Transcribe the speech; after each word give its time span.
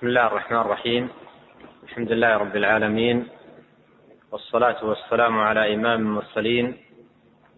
بسم 0.00 0.08
الله 0.08 0.26
الرحمن 0.26 0.60
الرحيم. 0.60 1.10
الحمد 1.84 2.12
لله 2.12 2.36
رب 2.36 2.56
العالمين. 2.56 3.28
والصلاة 4.32 4.84
والسلام 4.84 5.38
على 5.38 5.74
إمام 5.74 6.00
المرسلين 6.00 6.76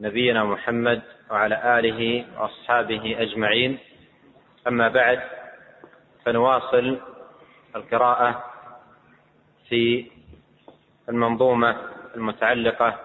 نبينا 0.00 0.44
محمد 0.44 1.02
وعلى 1.30 1.78
آله 1.78 2.26
وأصحابه 2.38 3.16
أجمعين. 3.22 3.78
أما 4.66 4.88
بعد 4.88 5.20
فنواصل 6.24 6.98
القراءة 7.76 8.44
في 9.68 10.10
المنظومة 11.08 11.76
المتعلقة 12.16 12.98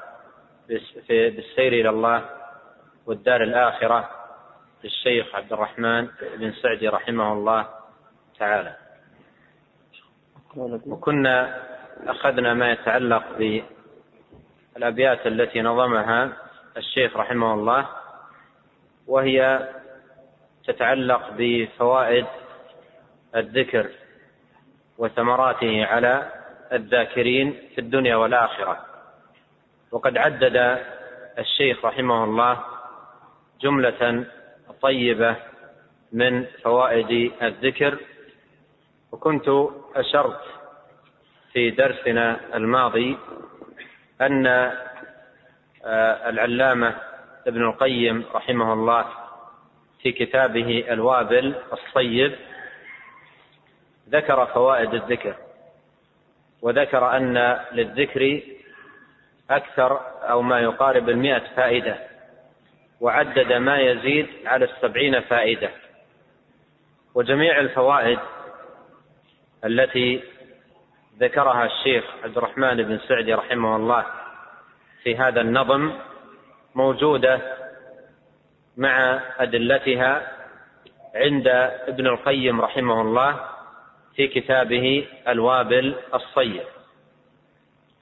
بالسير 1.10 1.74
إلى 1.74 1.90
الله 1.90 2.30
والدار 3.06 3.44
الآخرة 3.44 4.10
للشيخ 4.84 5.36
عبد 5.36 5.54
الرحمن 5.54 6.08
بن 6.38 6.52
سعدي 6.52 6.88
رحمه 6.88 7.34
الله 7.34 7.68
تعالى. 8.40 8.87
وكنا 10.58 11.64
أخذنا 12.08 12.54
ما 12.54 12.72
يتعلق 12.72 13.24
بالأبيات 14.76 15.28
التي 15.28 15.62
نظمها 15.62 16.34
الشيخ 16.78 17.18
رحمه 17.18 17.54
الله 17.54 17.88
وهي 19.08 19.70
تتعلق 20.68 21.30
بفوائد 21.38 22.26
الذكر 23.36 23.90
وثمراته 24.98 25.86
على 25.86 26.32
الذاكرين 26.74 27.70
في 27.76 27.82
الدنيا 27.82 28.16
والآخرة. 28.16 28.86
وقد 29.92 30.18
عدد 30.18 30.80
الشيخ 31.40 31.86
رحمه 31.86 32.24
الله 32.24 32.64
جملة 33.62 34.26
طيبة 34.82 35.36
من 36.12 36.46
فوائد 36.64 37.32
الذكر 37.42 37.98
وكنت 39.12 39.50
أشرت 39.96 40.42
في 41.54 41.70
درسنا 41.72 42.40
الماضي 42.56 43.18
أن 44.22 44.48
آه، 45.86 46.30
العلامة 46.30 46.96
ابن 47.48 47.64
القيم 47.64 48.26
رحمه 48.36 48.74
الله 48.74 49.06
في 50.02 50.12
كتابه 50.12 50.86
الوابل 50.90 51.56
الصيب 51.74 52.36
ذكر 54.10 54.46
فوائد 54.46 54.94
الذكر 54.94 55.36
وذكر 56.62 57.18
أن 57.18 57.60
للذكر 57.72 58.42
أكثر 59.50 60.02
أو 60.22 60.42
ما 60.42 60.60
يقارب 60.60 61.10
المئة 61.10 61.44
فائدة 61.56 61.98
وعدد 63.02 63.54
ما 63.54 63.80
يزيد 63.80 64.28
على 64.46 64.66
السبعين 64.66 65.22
فائدة 65.22 65.70
وجميع 67.16 67.60
الفوائد 67.60 68.20
التي 69.66 70.24
ذكرها 71.20 71.66
الشيخ 71.66 72.04
عبد 72.24 72.38
الرحمن 72.38 72.84
بن 72.84 73.00
سعدي 73.08 73.34
رحمه 73.34 73.76
الله 73.76 74.06
في 75.04 75.18
هذا 75.18 75.42
النظم 75.42 75.92
موجودة 76.76 77.42
مع 78.78 79.22
أدلتها 79.40 80.32
عند 81.16 81.48
ابن 81.88 82.08
القيم 82.08 82.62
رحمه 82.62 83.02
الله 83.02 83.40
في 84.16 84.28
كتابه 84.28 85.08
الوابل 85.28 85.96
الصيب. 86.14 86.64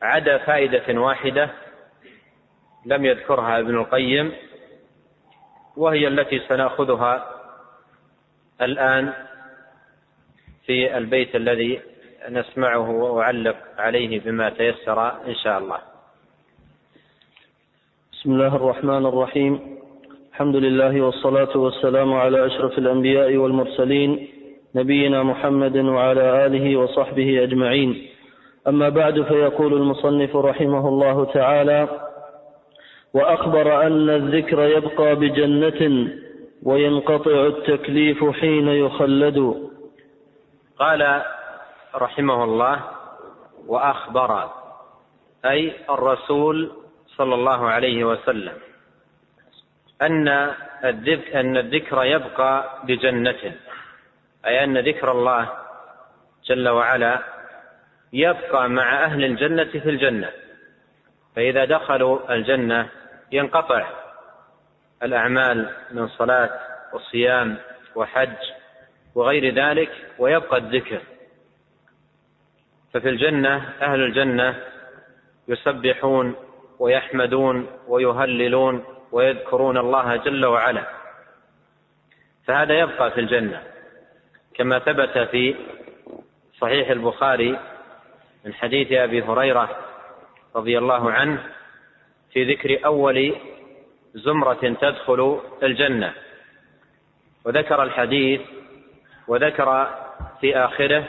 عدا 0.01 0.37
فائدة 0.37 1.01
واحدة 1.01 1.49
لم 2.85 3.05
يذكرها 3.05 3.59
ابن 3.59 3.75
القيم 3.75 4.31
وهي 5.77 6.07
التي 6.07 6.39
سنأخذها 6.49 7.31
الآن 8.61 9.13
في 10.65 10.97
البيت 10.97 11.35
الذي 11.35 11.79
نسمعه 12.29 12.89
وأعلق 12.89 13.55
عليه 13.77 14.19
بما 14.19 14.49
تيسر 14.49 15.07
إن 15.27 15.35
شاء 15.43 15.57
الله. 15.59 15.77
بسم 18.13 18.31
الله 18.31 18.55
الرحمن 18.55 19.05
الرحيم. 19.05 19.59
الحمد 20.31 20.55
لله 20.55 21.01
والصلاة 21.01 21.57
والسلام 21.57 22.13
على 22.13 22.45
أشرف 22.45 22.77
الأنبياء 22.77 23.35
والمرسلين 23.35 24.27
نبينا 24.75 25.23
محمد 25.23 25.77
وعلى 25.77 26.45
آله 26.45 26.75
وصحبه 26.75 27.43
أجمعين. 27.43 28.07
أما 28.67 28.89
بعد 28.89 29.21
فيقول 29.21 29.73
المصنف 29.73 30.35
رحمه 30.35 30.87
الله 30.89 31.25
تعالى 31.25 31.87
وأخبر 33.13 33.87
أن 33.87 34.09
الذكر 34.09 34.63
يبقى 34.77 35.15
بجنة 35.15 36.11
وينقطع 36.63 37.45
التكليف 37.45 38.23
حين 38.23 38.67
يخلد. 38.67 39.65
قال 40.79 41.23
رحمه 41.95 42.43
الله 42.43 42.81
وأخبر 43.67 44.51
أي 45.45 45.75
الرسول 45.89 46.71
صلى 47.07 47.35
الله 47.35 47.69
عليه 47.69 48.03
وسلم 48.03 48.53
أن 50.01 50.27
الذكر, 50.83 51.39
أن 51.39 51.57
الذكر 51.57 52.03
يبقى 52.03 52.79
بجنة 52.83 53.55
أي 54.45 54.63
أن 54.63 54.77
ذكر 54.77 55.11
الله 55.11 55.49
جل 56.45 56.69
وعلا 56.69 57.23
يبقى 58.13 58.69
مع 58.69 59.03
أهل 59.03 59.23
الجنة 59.23 59.71
في 59.71 59.89
الجنة 59.89 60.29
فإذا 61.35 61.65
دخلوا 61.65 62.33
الجنة 62.33 62.89
ينقطع 63.31 63.87
الأعمال 65.03 65.69
من 65.91 66.07
صلاة 66.07 66.59
وصيام 66.93 67.57
وحج 67.95 68.54
وغير 69.15 69.53
ذلك 69.53 69.91
ويبقى 70.19 70.57
الذكر. 70.57 71.01
ففي 72.93 73.09
الجنة 73.09 73.73
أهل 73.81 74.01
الجنة 74.01 74.63
يسبحون 75.47 76.35
ويحمدون 76.79 77.67
ويهللون 77.87 78.83
ويذكرون 79.11 79.77
الله 79.77 80.15
جل 80.15 80.45
وعلا. 80.45 80.87
فهذا 82.47 82.79
يبقى 82.79 83.11
في 83.11 83.19
الجنة. 83.19 83.63
كما 84.53 84.79
ثبت 84.79 85.17
في 85.17 85.55
صحيح 86.59 86.89
البخاري 86.89 87.59
من 88.45 88.53
حديث 88.53 88.91
أبي 88.91 89.21
هريرة 89.21 89.77
رضي 90.55 90.77
الله 90.77 91.11
عنه 91.11 91.43
في 92.33 92.53
ذكر 92.53 92.85
أول 92.85 93.35
زمرة 94.13 94.75
تدخل 94.81 95.41
الجنة. 95.63 96.13
وذكر 97.45 97.83
الحديث 97.83 98.41
وذكر 99.27 99.87
في 100.41 100.57
آخره 100.57 101.03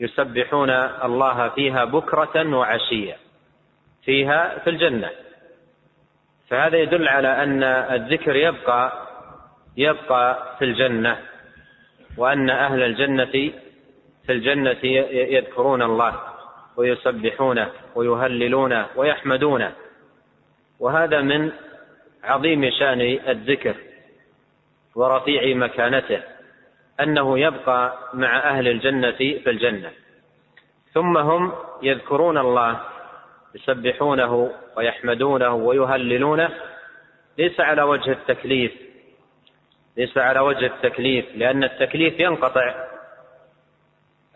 يسبحون 0.00 0.70
الله 1.04 1.48
فيها 1.48 1.84
بكرة 1.84 2.56
وعشية 2.56 3.16
فيها 4.04 4.58
في 4.58 4.70
الجنة. 4.70 5.10
فهذا 6.48 6.76
يدل 6.76 7.08
على 7.08 7.42
أن 7.42 7.62
الذكر 7.62 8.36
يبقى 8.36 8.92
يبقى 9.76 10.56
في 10.58 10.64
الجنة 10.64 11.18
وأن 12.16 12.50
أهل 12.50 12.82
الجنة 12.82 13.52
في 14.26 14.32
الجنة 14.32 14.78
يذكرون 15.12 15.82
الله 15.82 16.20
ويسبحونه 16.76 17.68
ويهللونه 17.94 18.86
ويحمدونه. 18.96 19.72
وهذا 20.80 21.20
من 21.20 21.52
عظيم 22.24 22.70
شأن 22.70 23.00
الذكر 23.28 23.74
ورفيع 24.94 25.54
مكانته. 25.56 26.22
أنه 27.02 27.38
يبقى 27.38 27.98
مع 28.14 28.38
أهل 28.38 28.68
الجنة 28.68 29.10
في 29.10 29.50
الجنة. 29.50 29.90
ثم 30.92 31.16
هم 31.16 31.52
يذكرون 31.82 32.38
الله 32.38 32.80
يسبحونه 33.54 34.52
ويحمدونه 34.76 35.54
ويهللونه. 35.54 36.50
ليس 37.38 37.60
على 37.60 37.82
وجه 37.82 38.12
التكليف 38.12 38.72
ليس 39.96 40.18
على 40.18 40.40
وجه 40.40 40.66
التكليف 40.66 41.24
لأن 41.34 41.64
التكليف 41.64 42.20
ينقطع. 42.20 42.74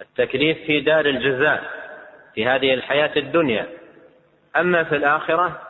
التكليف 0.00 0.58
في 0.58 0.80
دار 0.80 1.06
الجزاء 1.06 1.62
في 2.34 2.46
هذه 2.46 2.74
الحياة 2.74 3.10
الدنيا. 3.16 3.66
أما 4.56 4.84
في 4.84 4.96
الآخرة 4.96 5.60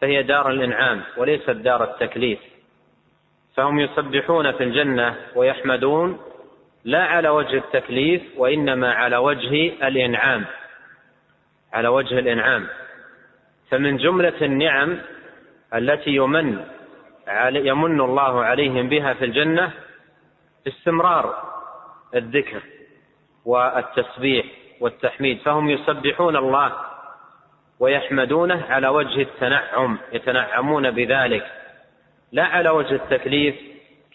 فهي 0.00 0.22
دار 0.22 0.50
الإنعام 0.50 1.02
وليست 1.16 1.50
دار 1.50 1.84
التكليف. 1.84 2.38
فهم 3.56 3.80
يسبحون 3.80 4.52
في 4.52 4.64
الجنة 4.64 5.16
ويحمدون 5.34 6.20
لا 6.84 7.04
على 7.04 7.28
وجه 7.28 7.56
التكليف 7.56 8.22
وإنما 8.36 8.92
على 8.92 9.16
وجه 9.16 9.72
الإنعام 9.88 10.44
على 11.72 11.88
وجه 11.88 12.18
الإنعام. 12.18 12.66
فمن 13.70 13.96
جملة 13.96 14.34
النعم 14.42 14.98
التي 15.74 16.10
يمن 16.10 16.64
يمن 17.52 18.00
الله 18.00 18.44
عليهم 18.44 18.88
بها 18.88 19.14
في 19.14 19.24
الجنة 19.24 19.70
استمرار 20.68 21.34
الذكر 22.14 22.62
والتسبيح 23.44 24.46
والتحميد. 24.80 25.38
فهم 25.38 25.70
يسبحون 25.70 26.36
الله 26.36 26.72
ويحمدونه 27.80 28.64
على 28.68 28.88
وجه 28.88 29.22
التنعم 29.22 29.98
يتنعمون 30.12 30.90
بذلك. 30.90 31.46
لا 32.32 32.44
على 32.44 32.70
وجه 32.70 32.94
التكليف 32.94 33.54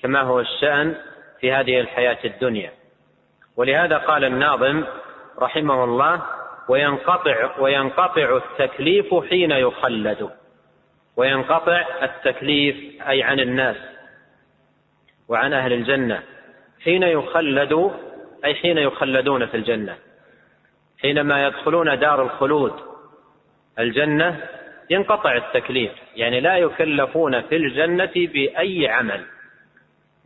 كما 0.03 0.21
هو 0.21 0.39
الشأن 0.39 0.95
في 1.39 1.51
هذه 1.51 1.79
الحياة 1.79 2.17
الدنيا. 2.25 2.71
ولهذا 3.57 3.97
قال 3.97 4.23
الناظم 4.23 4.83
رحمه 5.39 5.83
الله 5.83 6.21
وينقطع 6.69 7.59
وينقطع 7.59 8.37
التكليف 8.37 9.15
حين 9.29 9.51
يخلد. 9.51 10.29
وينقطع 11.17 11.85
التكليف 12.03 12.75
أي 13.07 13.23
عن 13.23 13.39
الناس 13.39 13.75
وعن 15.27 15.53
أهل 15.53 15.73
الجنة. 15.73 16.23
حين 16.83 17.03
يخلد 17.03 17.91
أي 18.45 18.55
حين 18.55 18.77
يخلدون 18.77 19.45
في 19.45 19.57
الجنة. 19.57 19.97
حينما 21.01 21.47
يدخلون 21.47 21.99
دار 21.99 22.23
الخلود 22.23 22.73
الجنة 23.79 24.47
ينقطع 24.89 25.35
التكليف. 25.35 25.91
يعني 26.15 26.39
لا 26.39 26.57
يكلفون 26.57 27.41
في 27.41 27.55
الجنة 27.55 28.11
بأي 28.15 28.87
عمل. 28.87 29.25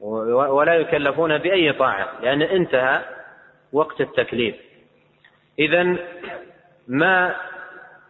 ولا 0.02 0.76
يكلفون 0.76 1.38
بأي 1.38 1.74
طاعة 1.74 2.22
لأن 2.22 2.42
انتهى 2.42 3.02
وقت 3.74 4.02
التكليف. 4.02 4.56
إذا 5.60 5.98
ما 6.88 7.36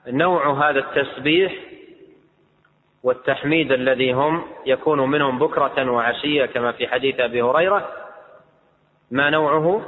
نوع 0.08 0.70
هذا 0.70 0.80
التسبيح 0.80 1.54
والتحميد 3.04 3.72
الذي 3.72 4.12
هم 4.12 4.44
يكون 4.66 5.10
منهم 5.10 5.40
بكرة 5.40 5.92
وعشية 5.92 6.46
كما 6.46 6.72
في 6.72 6.88
حديث 6.88 7.20
أبي 7.20 7.42
هريرة 7.42 7.90
ما 9.12 9.30
نوعه؟ 9.30 9.86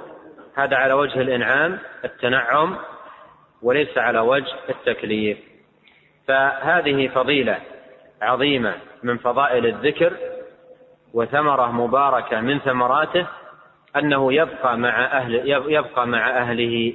هذا 0.56 0.78
على 0.78 0.94
وجه 0.94 1.22
الإنعام 1.22 1.80
التنعم 2.06 2.78
وليس 3.62 3.98
على 3.98 4.20
وجه 4.20 4.54
التكليف. 4.70 5.38
فهذه 6.28 7.08
فضيلة 7.08 7.60
عظيمة 8.22 8.76
من 9.04 9.18
فضائل 9.18 9.66
الذكر 9.66 10.31
وثمرة 11.14 11.72
مباركة 11.72 12.42
من 12.42 12.60
ثمراته 12.60 13.28
أنه 13.96 14.34
يبقى 14.34 14.78
مع 14.78 15.06
أهل 15.06 15.36
يبقى 15.50 16.08
مع 16.08 16.30
أهله 16.30 16.94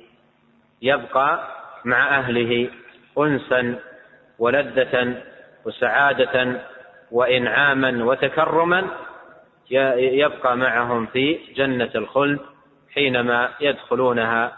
يبقى 0.82 1.48
مع 1.84 2.18
أهله 2.18 2.70
أنسا 3.18 3.78
ولذة 4.38 5.22
وسعادة 5.64 6.60
وإنعاما 7.10 8.04
وتكرما 8.04 8.90
يبقى 9.70 10.56
معهم 10.56 11.06
في 11.06 11.38
جنة 11.54 11.90
الخلد 11.94 12.40
حينما 12.94 13.50
يدخلونها 13.60 14.56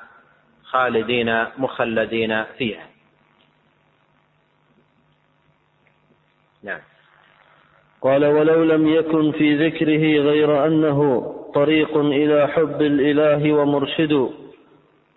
خالدين 0.65 1.47
مخلدين 1.59 2.45
فيها. 2.45 2.87
نعم. 6.63 6.81
قال 8.03 8.25
ولو 8.27 8.65
لم 8.65 8.89
يكن 8.89 9.33
في 9.33 9.67
ذكره 9.67 10.23
غير 10.23 10.67
أنه 10.67 11.27
طريق 11.55 11.97
إلى 11.97 12.49
حب 12.49 12.83
الإله 12.83 13.53
ومرشد 13.53 14.29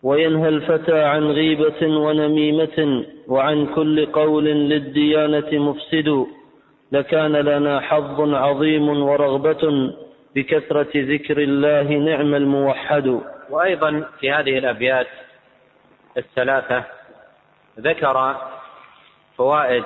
وينهى 0.04 0.50
الفتى 0.50 1.04
عن 1.04 1.24
غيبة 1.24 1.88
ونميمة 1.88 3.06
وعن 3.28 3.66
كل 3.66 4.06
قول 4.06 4.46
للديانة 4.46 5.60
مفسد 5.60 6.26
لكان 6.92 7.32
لنا 7.32 7.80
حظ 7.80 8.34
عظيم 8.34 8.90
ورغبة 8.90 9.94
بكثرة 10.36 10.92
ذكر 10.96 11.38
الله 11.38 11.84
نعم 11.84 12.36
الموحد. 12.36 13.20
وأيضا 13.50 14.04
في 14.20 14.32
هذه 14.32 14.58
الأبيات 14.58 15.08
الثلاثة 16.18 16.84
ذكر 17.80 18.36
فوائد 19.38 19.84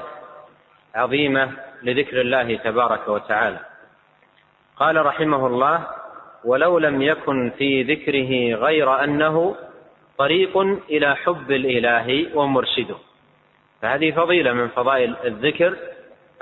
عظيمة 0.96 1.52
لذكر 1.84 2.22
الله 2.22 2.58
تبارك 2.58 3.08
وتعالى. 3.08 3.60
قال 4.78 5.06
رحمه 5.06 5.48
الله 5.48 5.88
ولو 6.44 6.78
لم 6.78 7.02
يكن 7.02 7.52
في 7.58 7.84
ذكره 7.84 8.56
غير 8.66 9.04
أنه 9.04 9.56
طريق 10.18 10.58
إلى 10.90 11.16
حب 11.16 11.52
الإله 11.52 12.38
ومرشده. 12.38 12.96
فهذه 13.82 14.12
فضيلة 14.12 14.54
من 14.54 14.68
فضائل 14.68 15.16
الذكر 15.26 15.78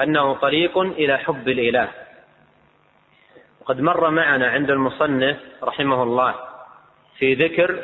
أنه 0.02 0.34
طريق 0.34 0.78
إلى 0.78 1.18
حب 1.18 1.50
الإله. 1.50 1.90
وقد 3.62 3.82
مر 3.82 4.10
معنا 4.10 4.48
عند 4.48 4.72
المصنف 4.72 5.38
رحمه 5.64 6.04
الله 6.04 6.36
في 7.18 7.34
ذكر 7.34 7.84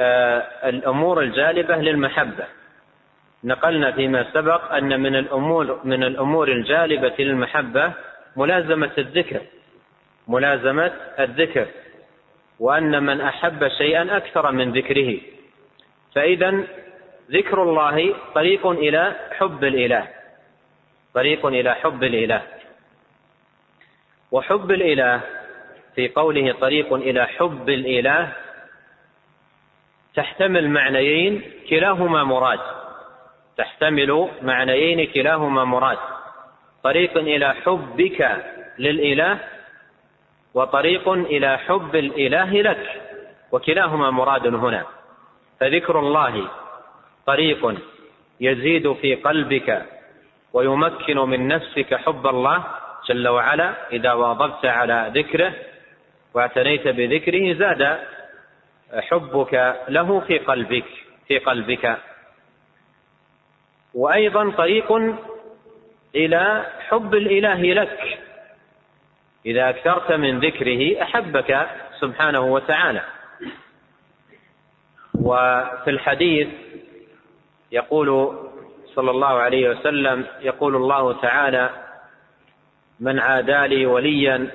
آه، 0.00 0.38
الأمور 0.68 1.22
الجالبة 1.22 1.76
للمحبة. 1.76 2.46
نقلنا 3.46 3.92
فيما 3.92 4.32
سبق 4.34 4.72
أن 4.72 5.00
من 5.00 5.16
الأمور 5.16 5.80
من 5.84 6.04
الأمور 6.04 6.48
الجالبة 6.48 7.14
للمحبة 7.18 7.92
ملازمة 8.36 8.90
الذكر. 8.98 9.40
ملازمة 10.28 10.92
الذكر. 11.18 11.66
وأن 12.58 13.02
من 13.02 13.20
أحب 13.20 13.68
شيئا 13.68 14.16
أكثر 14.16 14.52
من 14.52 14.72
ذكره. 14.72 15.20
فإذا 16.14 16.64
ذكر 17.30 17.62
الله 17.62 18.14
طريق 18.34 18.66
إلى 18.66 19.16
حب 19.38 19.64
الإله. 19.64 20.08
طريق 21.14 21.46
إلى 21.46 21.74
حب 21.74 22.04
الإله. 22.04 22.42
وحب 24.32 24.70
الإله 24.70 25.20
في 25.94 26.08
قوله 26.08 26.52
طريق 26.52 26.92
إلى 26.92 27.26
حب 27.26 27.68
الإله 27.68 28.32
تحتمل 30.14 30.70
معنيين 30.70 31.42
كلاهما 31.70 32.24
مراد. 32.24 32.75
تحتمل 33.56 34.28
معنيين 34.42 35.06
كلاهما 35.06 35.64
مراد. 35.64 35.98
طريق 36.82 37.16
إلى 37.18 37.54
حبك 37.54 38.44
للإله 38.78 39.38
وطريق 40.54 41.08
إلى 41.08 41.58
حب 41.58 41.96
الإله 41.96 42.62
لك 42.62 43.02
وكلاهما 43.52 44.10
مراد 44.10 44.46
هنا. 44.46 44.84
فذكر 45.60 45.98
الله 45.98 46.48
طريق 47.26 47.74
يزيد 48.40 48.92
في 48.92 49.14
قلبك 49.14 49.86
ويمكن 50.52 51.18
من 51.18 51.48
نفسك 51.48 51.94
حب 51.94 52.26
الله 52.26 52.64
جل 53.08 53.28
وعلا. 53.28 53.74
إذا 53.92 54.12
واظبت 54.12 54.66
على 54.66 55.10
ذكره 55.14 55.52
واعتنيت 56.34 56.88
بذكره 56.88 57.52
زاد 57.52 57.98
حبك 58.94 59.76
له 59.88 60.20
في 60.20 60.38
قلبك 60.38 60.84
في 61.28 61.38
قلبك. 61.38 61.98
وأيضا 63.96 64.50
طريق 64.50 64.92
إلى 66.14 66.66
حب 66.88 67.14
الإله 67.14 67.62
لك. 67.62 68.18
إذا 69.46 69.68
أكثرت 69.68 70.12
من 70.12 70.40
ذكره 70.40 71.02
أحبك 71.02 71.68
سبحانه 72.00 72.40
وتعالى. 72.40 73.02
وفي 75.14 75.90
الحديث 75.90 76.48
يقول 77.72 78.38
صلى 78.94 79.10
الله 79.10 79.28
عليه 79.28 79.70
وسلم 79.70 80.26
يقول 80.40 80.76
الله 80.76 81.12
تعالى 81.20 81.70
من 83.00 83.18
عادى 83.18 83.66
لي 83.66 83.86
وليا 83.86 84.48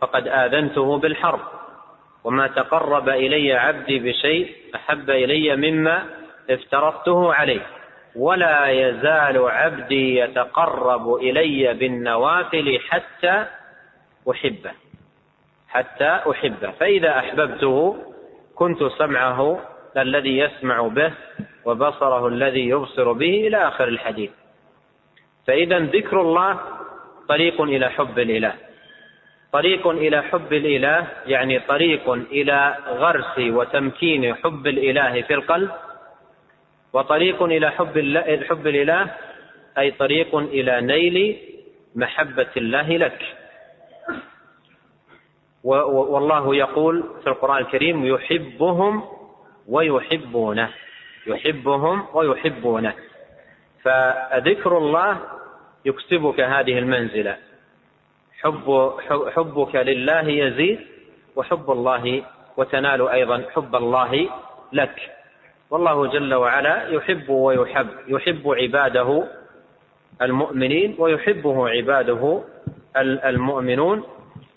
فقد 0.00 0.28
آذنته 0.28 0.98
بالحرب 0.98 1.40
وما 2.24 2.46
تقرب 2.46 3.08
إلي 3.08 3.52
عبدي 3.52 3.98
بشيء 3.98 4.54
أحب 4.74 5.10
إلي 5.10 5.56
مما 5.56 6.04
افترضته 6.50 7.34
عليه. 7.34 7.66
ولا 8.16 8.66
يزال 8.68 9.50
عبدي 9.50 10.16
يتقرب 10.16 11.14
إلي 11.14 11.74
بالنوافل 11.74 12.78
حتى 12.88 13.46
أحبه 14.30 14.72
حتى 15.68 16.20
أحبه. 16.30 16.70
فإذا 16.70 17.18
أحببته 17.18 17.96
كنت 18.54 18.84
سمعه 18.98 19.60
الذي 19.96 20.38
يسمع 20.38 20.88
به 20.88 21.12
وبصره 21.64 22.28
الذي 22.28 22.68
يبصر 22.68 23.12
به 23.12 23.46
إلى 23.46 23.56
آخر 23.56 23.88
الحديث. 23.88 24.30
فإذا 25.46 25.78
ذكر 25.78 26.20
الله 26.20 26.60
طريق 27.28 27.60
إلى 27.60 27.88
حب 27.90 28.18
الإله. 28.18 28.54
طريق 29.52 29.88
إلى 29.88 30.22
حب 30.22 30.52
الإله 30.52 31.06
يعني 31.26 31.58
طريق 31.58 32.10
إلى 32.10 32.76
غرس 32.88 33.38
وتمكين 33.38 34.34
حب 34.34 34.66
الإله 34.66 35.22
في 35.22 35.34
القلب 35.34 35.70
وطريق 36.92 37.42
إلى 37.42 37.70
حب 37.70 37.98
حب 38.48 38.66
الإله 38.66 39.14
أي 39.78 39.90
طريق 39.90 40.36
إلى 40.36 40.80
نيل 40.80 41.38
محبة 41.94 42.46
الله 42.56 42.88
لك. 42.96 43.22
والله 45.64 46.56
يقول 46.56 47.04
في 47.22 47.26
القرآن 47.26 47.58
الكريم 47.58 48.06
يحبهم 48.06 49.02
ويحبونه. 49.68 50.70
يحبهم 51.26 52.06
ويحبونه. 52.14 52.94
فذكر 53.82 54.78
الله 54.78 55.20
يكسبك 55.84 56.40
هذه 56.40 56.78
المنزلة. 56.78 57.36
حب 58.40 58.92
حبك 59.36 59.76
لله 59.76 60.28
يزيد 60.28 60.80
وحب 61.36 61.70
الله 61.70 62.22
وتنال 62.56 63.08
أيضا 63.08 63.44
حب 63.54 63.76
الله 63.76 64.28
لك. 64.72 65.19
والله 65.70 66.06
جل 66.06 66.34
وعلا 66.34 66.88
يحب 66.88 67.28
ويحب 67.28 67.88
يحب 68.08 68.48
عباده 68.48 69.24
المؤمنين 70.22 70.96
ويحبه 70.98 71.68
عباده 71.68 72.42
المؤمنون 72.96 74.04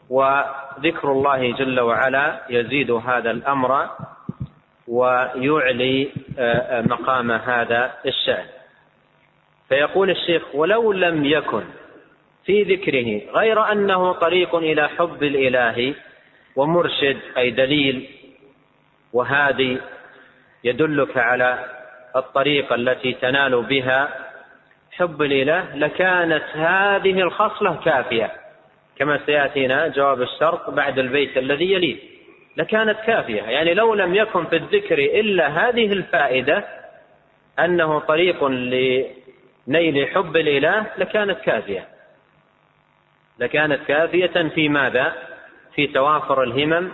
وذكر 0.10 1.12
الله 1.12 1.52
جل 1.52 1.80
وعلا 1.80 2.42
يزيد 2.50 2.92
هذا 2.92 3.32
الأمر 3.32 3.90
ويعلي 4.88 6.10
آه، 6.40 6.82
مقام 6.82 7.32
هذا 7.32 7.94
الشأن. 8.06 8.46
فيقول 9.70 10.10
الشيخ 10.10 10.56
ولو 10.56 10.92
لم 10.92 11.26
يكن 11.26 11.64
في 12.46 12.64
ذكره 12.64 13.32
غير 13.32 13.72
أنه 13.72 14.12
طريق 14.14 14.56
إلى 14.56 14.90
حب 14.90 15.24
الإله 15.24 15.96
ومرشد 16.56 17.18
أي 17.38 17.52
دليل 17.52 18.10
وهادي 19.14 19.78
يدلك 20.64 21.18
على 21.18 21.66
الطريقة 22.16 22.76
التي 22.76 23.14
تنال 23.14 23.64
بها 23.64 24.10
حب 24.92 25.22
الإله 25.22 25.76
لكانت 25.76 26.44
هذه 26.54 27.22
الخصلة 27.22 27.76
كافية. 27.86 28.32
كما 28.96 29.20
سيأتينا 29.26 29.88
جواب 29.88 30.22
الشرط 30.22 30.70
بعد 30.70 31.00
البيت 31.00 31.38
الذي 31.38 31.74
يليه. 31.74 31.98
لكانت 32.58 33.00
كافية. 33.00 33.42
يعني 33.42 33.74
لو 33.74 33.94
لم 33.94 34.16
يكن 34.16 34.46
في 34.46 34.56
الذكر 34.56 34.98
إلا 34.98 35.48
هذه 35.48 35.94
الفائدة 35.94 36.66
أنه 37.60 38.00
طريق 38.00 38.44
لنيل 38.48 40.08
حب 40.08 40.38
الإله 40.38 40.86
لكانت 40.98 41.40
كافية. 41.40 41.88
لكانت 43.40 43.80
كافية 43.88 44.50
في 44.56 44.70
ماذا؟ 44.70 45.14
في 45.76 45.88
توافر 45.88 46.44
الهمم 46.44 46.92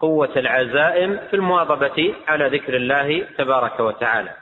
وقوه 0.00 0.30
العزائم 0.36 1.20
في 1.30 1.36
المواظبة 1.36 2.14
على 2.28 2.48
ذكر 2.48 2.76
الله 2.76 3.26
تبارك 3.38 3.80
وتعالى. 3.80 4.32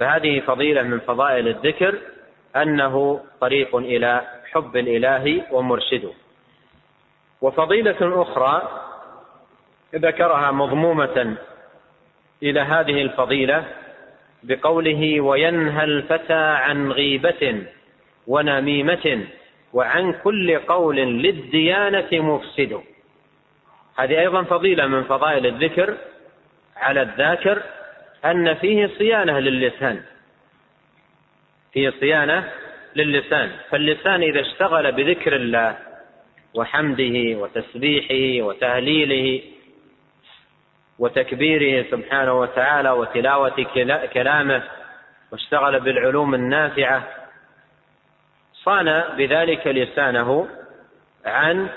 فهذه 0.00 0.40
فضيلة 0.40 0.82
من 0.82 1.00
فضائل 1.00 1.48
الذكر 1.48 1.98
أنه 2.56 3.20
طريق 3.40 3.76
إلى 3.76 4.20
حب 4.52 4.76
الإله 4.76 5.42
ومرشده. 5.50 6.10
وفضيلة 7.40 8.22
أخرى 8.22 8.62
ذكرها 9.94 10.50
مضمومة 10.50 11.36
إلى 12.42 12.60
هذه 12.60 13.02
الفضيلة 13.02 13.64
بقوله 14.42 15.20
وينهى 15.20 15.84
الفتى 15.84 16.42
عن 16.64 16.92
غيبة 16.92 17.62
ونميمة 18.26 19.26
وعن 19.72 20.12
كل 20.12 20.58
قول 20.58 20.96
للديانة 20.96 22.08
مفسد 22.12 22.80
هذه 23.98 24.20
أيضا 24.20 24.42
فضيلة 24.42 24.86
من 24.86 25.04
فضائل 25.04 25.46
الذكر 25.46 25.96
على 26.76 27.02
الذاكر 27.02 27.62
أن 28.24 28.54
فيه 28.54 28.90
صيانة 28.98 29.38
للسان 29.38 30.02
فيه 31.72 31.92
صيانة 32.00 32.52
للسان 32.96 33.50
فاللسان 33.70 34.22
إذا 34.22 34.40
اشتغل 34.40 34.92
بذكر 34.92 35.36
الله 35.36 35.78
وحمده 36.54 37.38
وتسبيحه 37.38 38.46
وتهليله 38.46 39.42
وتكبيره 40.98 41.90
سبحانه 41.90 42.40
وتعالى 42.40 42.90
وتلاوة 42.90 43.66
كلامه 44.12 44.62
واشتغل 45.32 45.80
بالعلوم 45.80 46.34
النافعة 46.34 47.08
صان 48.54 49.04
بذلك 49.16 49.66
لسانه 49.66 50.48
عن 51.24 51.68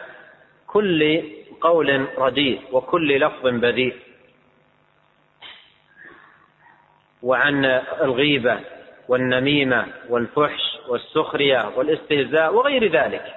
كل 0.68 1.24
قول 1.66 2.08
رديء 2.18 2.62
وكل 2.72 3.20
لفظ 3.20 3.48
بذيء. 3.48 3.96
وعن 7.24 7.66
الغيبة 8.02 8.60
والنميمة 9.08 9.88
والفحش 10.10 10.78
والسخرية 10.88 11.72
والاستهزاء 11.78 12.54
وغير 12.54 12.92
ذلك. 12.92 13.36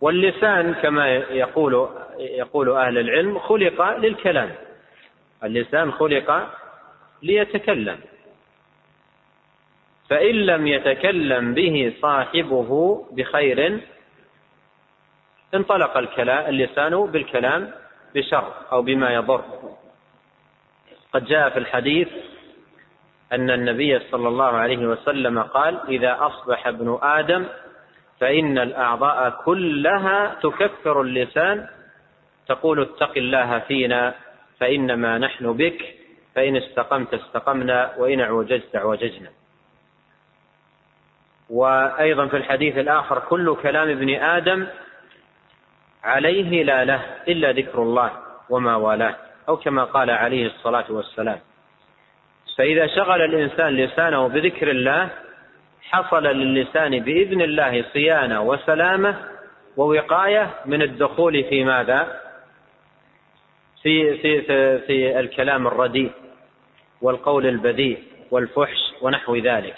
واللسان 0.00 0.74
كما 0.74 1.08
يقول 1.16 1.88
يقول 2.18 2.70
أهل 2.70 2.98
العلم 2.98 3.38
خلق 3.38 3.96
للكلام. 3.96 4.50
اللسان 5.44 5.92
خلق 5.92 6.50
ليتكلم. 7.22 7.98
فإن 10.08 10.34
لم 10.34 10.66
يتكلم 10.66 11.54
به 11.54 11.94
صاحبه 12.00 13.04
بخير 13.12 13.80
انطلق 15.54 15.96
الكلام 15.96 16.48
اللسان 16.48 17.06
بالكلام 17.06 17.70
بشر 18.14 18.52
أو 18.72 18.82
بما 18.82 19.14
يضر. 19.14 19.44
قد 21.12 21.24
جاء 21.24 21.50
في 21.50 21.58
الحديث 21.58 22.08
أن 23.32 23.50
النبي 23.50 23.98
صلى 23.98 24.28
الله 24.28 24.44
عليه 24.46 24.86
وسلم 24.86 25.42
قال 25.42 25.80
إذا 25.88 26.16
أصبح 26.20 26.66
ابن 26.66 26.98
آدم 27.02 27.46
فإن 28.20 28.58
الأعضاء 28.58 29.30
كلها 29.44 30.34
تكفر 30.42 31.00
اللسان 31.00 31.66
تقول 32.48 32.80
اتق 32.82 33.12
الله 33.16 33.58
فينا 33.58 34.14
فإنما 34.60 35.18
نحن 35.18 35.52
بك 35.52 35.94
فإن 36.34 36.56
استقمت 36.56 37.14
استقمنا 37.14 37.94
وإن 37.98 38.20
اعوججت 38.20 38.76
اعوججنا 38.76 39.30
وأيضا 41.50 42.26
في 42.26 42.36
الحديث 42.36 42.78
الآخر 42.78 43.18
كل 43.18 43.56
كلام 43.62 43.88
ابن 43.88 44.14
آدم 44.14 44.66
عليه 46.08 46.64
لا 46.64 46.84
له 46.84 47.00
إلا 47.28 47.52
ذكر 47.52 47.82
الله 47.82 48.10
وما 48.50 48.76
والاه 48.76 49.16
أو 49.48 49.56
كما 49.56 49.84
قال 49.84 50.10
عليه 50.10 50.46
الصلاة 50.46 50.84
والسلام. 50.88 51.38
فإذا 52.58 52.86
شغل 52.86 53.22
الإنسان 53.22 53.76
لسانه 53.76 54.28
بذكر 54.28 54.70
الله 54.70 55.08
حصل 55.82 56.22
للسان 56.24 56.98
بإذن 56.98 57.40
الله 57.40 57.84
صيانة 57.92 58.42
وسلامة 58.42 59.14
ووقاية 59.76 60.50
من 60.66 60.82
الدخول 60.82 61.44
في 61.44 61.64
ماذا؟ 61.64 62.20
في 63.82 64.18
في 64.18 64.42
في, 64.42 64.78
في 64.78 65.20
الكلام 65.20 65.66
الرديء 65.66 66.10
والقول 67.02 67.46
البذيء 67.46 68.02
والفحش 68.30 68.78
ونحو 69.02 69.36
ذلك. 69.36 69.76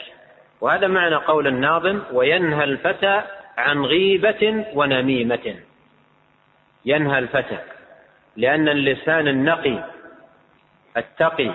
وهذا 0.61 0.87
معنى 0.87 1.15
قول 1.15 1.47
الناظم 1.47 2.01
وينهى 2.13 2.65
الفتى 2.65 3.23
عن 3.59 3.85
غيبة 3.85 4.65
ونميمة. 4.75 5.57
ينهى 6.85 7.19
الفتى 7.19 7.59
لأن 8.37 8.69
اللسان 8.69 9.29
النقي 9.29 9.85
التقي 10.97 11.51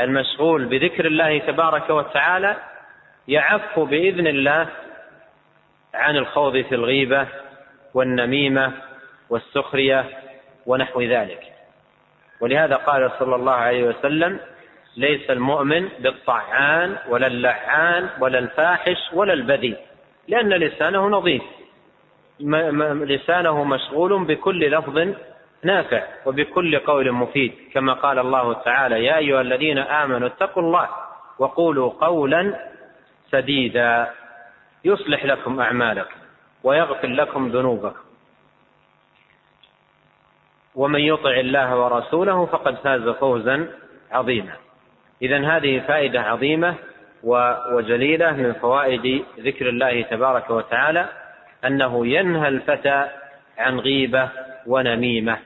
المشغول 0.00 0.64
بذكر 0.64 1.06
الله 1.06 1.38
تبارك 1.38 1.90
وتعالى 1.90 2.56
يعف 3.28 3.78
بإذن 3.78 4.26
الله 4.26 4.68
عن 5.94 6.16
الخوض 6.16 6.60
في 6.60 6.74
الغيبة 6.74 7.26
والنميمة 7.94 8.72
والسخرية 9.30 10.04
ونحو 10.66 11.02
ذلك. 11.02 11.52
ولهذا 12.40 12.76
قال 12.76 13.10
صلى 13.18 13.34
الله 13.34 13.52
عليه 13.52 13.84
وسلم 13.84 14.40
ليس 14.96 15.30
المؤمن 15.30 15.88
بالطعان 15.98 16.96
ولا 17.08 17.26
اللعان 17.26 18.08
ولا 18.20 18.38
الفاحش 18.38 18.96
ولا 19.12 19.32
البذيء 19.32 19.78
لأن 20.28 20.48
لسانه 20.48 21.08
نظيف. 21.08 21.42
لسانه 22.40 23.64
مشغول 23.64 24.24
بكل 24.24 24.70
لفظ 24.70 25.14
نافع 25.62 26.02
وبكل 26.26 26.78
قول 26.78 27.12
مفيد 27.12 27.52
كما 27.74 27.92
قال 27.92 28.18
الله 28.18 28.52
تعالى 28.52 29.04
يا 29.04 29.16
أيها 29.16 29.40
الذين 29.40 29.78
آمنوا 29.78 30.28
اتقوا 30.28 30.62
الله 30.62 30.88
وقولوا 31.38 31.90
قولا 31.90 32.70
سديدا 33.30 34.10
يصلح 34.84 35.24
لكم 35.24 35.60
أعمالكم 35.60 36.16
ويغفر 36.64 37.08
لكم 37.08 37.48
ذنوبكم. 37.48 38.02
ومن 40.74 41.00
يطع 41.00 41.30
الله 41.30 41.76
ورسوله 41.76 42.46
فقد 42.46 42.74
فاز 42.76 43.08
فوزا 43.08 43.68
عظيما. 44.10 44.52
إذا 45.22 45.56
هذه 45.56 45.80
فائدة 45.80 46.20
عظيمة 46.20 46.74
وجليلة 47.72 48.32
من 48.32 48.52
فوائد 48.52 49.24
ذكر 49.38 49.68
الله 49.68 50.02
تبارك 50.02 50.50
وتعالى. 50.50 51.08
أنه 51.64 52.06
ينهى 52.06 52.48
الفتى 52.48 53.08
عن 53.58 53.80
غيبة 53.80 54.28
ونميمة. 54.66 55.38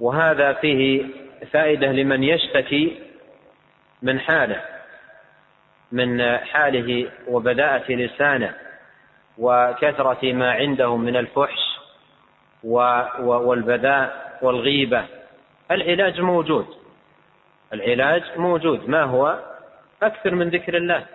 وهذا 0.00 0.52
فيه 0.52 1.04
فائدة 1.52 1.92
لمن 1.92 2.22
يشتكي 2.24 2.98
من 4.02 4.20
حاله 4.20 4.60
من 5.92 6.36
حاله 6.38 7.10
وبداءة 7.28 7.92
لسانه 7.92 8.54
وكثرة 9.38 10.32
ما 10.32 10.50
عنده 10.50 10.96
من 10.96 11.16
الفحش 11.16 11.78
والبذاء 12.64 14.38
والغيبة. 14.42 15.04
العلاج 15.70 16.20
موجود 16.20 16.66
العلاج 17.72 18.22
موجود. 18.36 18.88
ما 18.88 19.02
هو؟ 19.02 19.38
أكثر 20.02 20.34
من 20.34 20.48
ذكر 20.48 20.76
الله. 20.76 21.06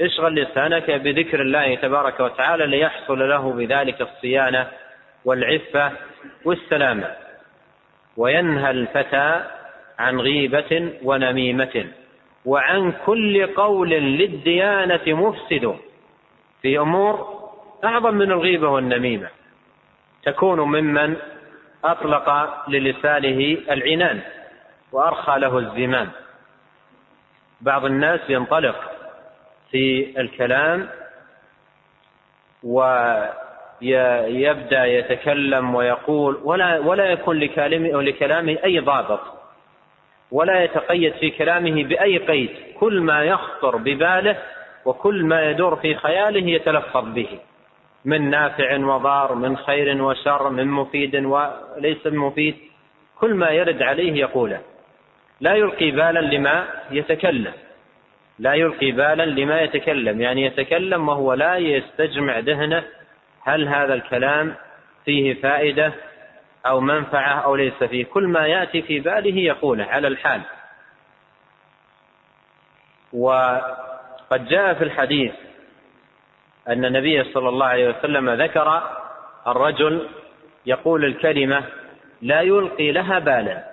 اشغل 0.00 0.34
لسانك 0.34 0.90
بذكر 0.90 1.42
الله 1.42 1.74
تبارك 1.74 2.20
وتعالى 2.20 2.66
ليحصل 2.66 3.28
له 3.28 3.52
بذلك 3.52 4.00
الصيانة 4.00 4.68
والعفة 5.24 5.92
والسلامة. 6.44 7.10
وينهى 8.16 8.70
الفتى 8.70 9.44
عن 9.98 10.20
غيبة 10.20 10.92
ونميمة 11.02 11.86
وعن 12.44 12.92
كل 13.06 13.46
قول 13.46 13.90
للديانة 13.90 15.00
مفسد 15.06 15.76
في 16.62 16.78
أمور 16.78 17.38
أعظم 17.84 18.14
من 18.14 18.32
الغيبة 18.32 18.68
والنميمة. 18.68 19.28
تكون 20.22 20.60
ممن 20.60 21.16
أطلق 21.84 22.28
للسانه 22.68 23.56
العنان 23.70 24.20
وأرخى 24.92 25.38
له 25.38 25.58
الزمام. 25.58 26.10
بعض 27.60 27.84
الناس 27.84 28.20
ينطلق 28.28 28.97
في 29.70 30.14
الكلام 30.20 30.88
ويبدأ 33.82 34.84
يتكلم 34.84 35.74
ويقول 35.74 36.40
ولا 36.44 36.78
ولا 36.78 37.04
يكون 37.04 37.38
لكلامه 37.38 38.02
لكلامه 38.02 38.58
أي 38.64 38.78
ضابط 38.78 39.20
ولا 40.30 40.64
يتقيد 40.64 41.12
في 41.12 41.30
كلامه 41.30 41.84
بأي 41.84 42.18
قيد. 42.18 42.50
كل 42.80 43.00
ما 43.00 43.24
يخطر 43.24 43.76
بباله 43.76 44.36
وكل 44.84 45.24
ما 45.24 45.50
يدور 45.50 45.76
في 45.76 45.94
خياله 45.94 46.50
يتلفظ 46.50 47.04
به 47.04 47.28
من 48.04 48.30
نافع 48.30 48.78
وضار 48.78 49.34
من 49.34 49.56
خير 49.56 50.02
وشر 50.02 50.50
من 50.50 50.68
مفيد 50.68 51.16
وليس 51.16 52.06
مفيد. 52.06 52.56
كل 53.20 53.34
ما 53.34 53.50
يرد 53.50 53.82
عليه 53.82 54.12
يقوله. 54.12 54.60
لا 55.40 55.54
يلقي 55.54 55.90
بالا 55.90 56.20
لما 56.20 56.64
يتكلم. 56.90 57.52
لا 58.38 58.54
يلقي 58.54 58.90
بالا 58.90 59.22
لما 59.22 59.60
يتكلم. 59.60 60.20
يعني 60.20 60.44
يتكلم 60.44 61.08
وهو 61.08 61.34
لا 61.34 61.56
يستجمع 61.56 62.38
ذهنه 62.38 62.84
هل 63.42 63.68
هذا 63.68 63.94
الكلام 63.94 64.54
فيه 65.04 65.34
فائدة 65.34 65.92
أو 66.66 66.80
منفعة 66.80 67.40
أو 67.40 67.56
ليس 67.56 67.84
فيه. 67.84 68.04
كل 68.04 68.26
ما 68.26 68.46
يأتي 68.46 68.82
في 68.82 69.00
باله 69.00 69.36
يقوله 69.36 69.84
على 69.84 70.08
الحال. 70.08 70.40
وقد 73.12 74.48
جاء 74.48 74.74
في 74.74 74.84
الحديث 74.84 75.32
أن 76.68 76.84
النبي 76.84 77.24
صلى 77.24 77.48
الله 77.48 77.66
عليه 77.66 77.88
وسلم 77.88 78.30
ذكر 78.30 78.82
الرجل 79.46 80.08
يقول 80.66 81.04
الكلمة 81.04 81.64
لا 82.22 82.40
يلقي 82.40 82.92
لها 82.92 83.18
بالا 83.18 83.64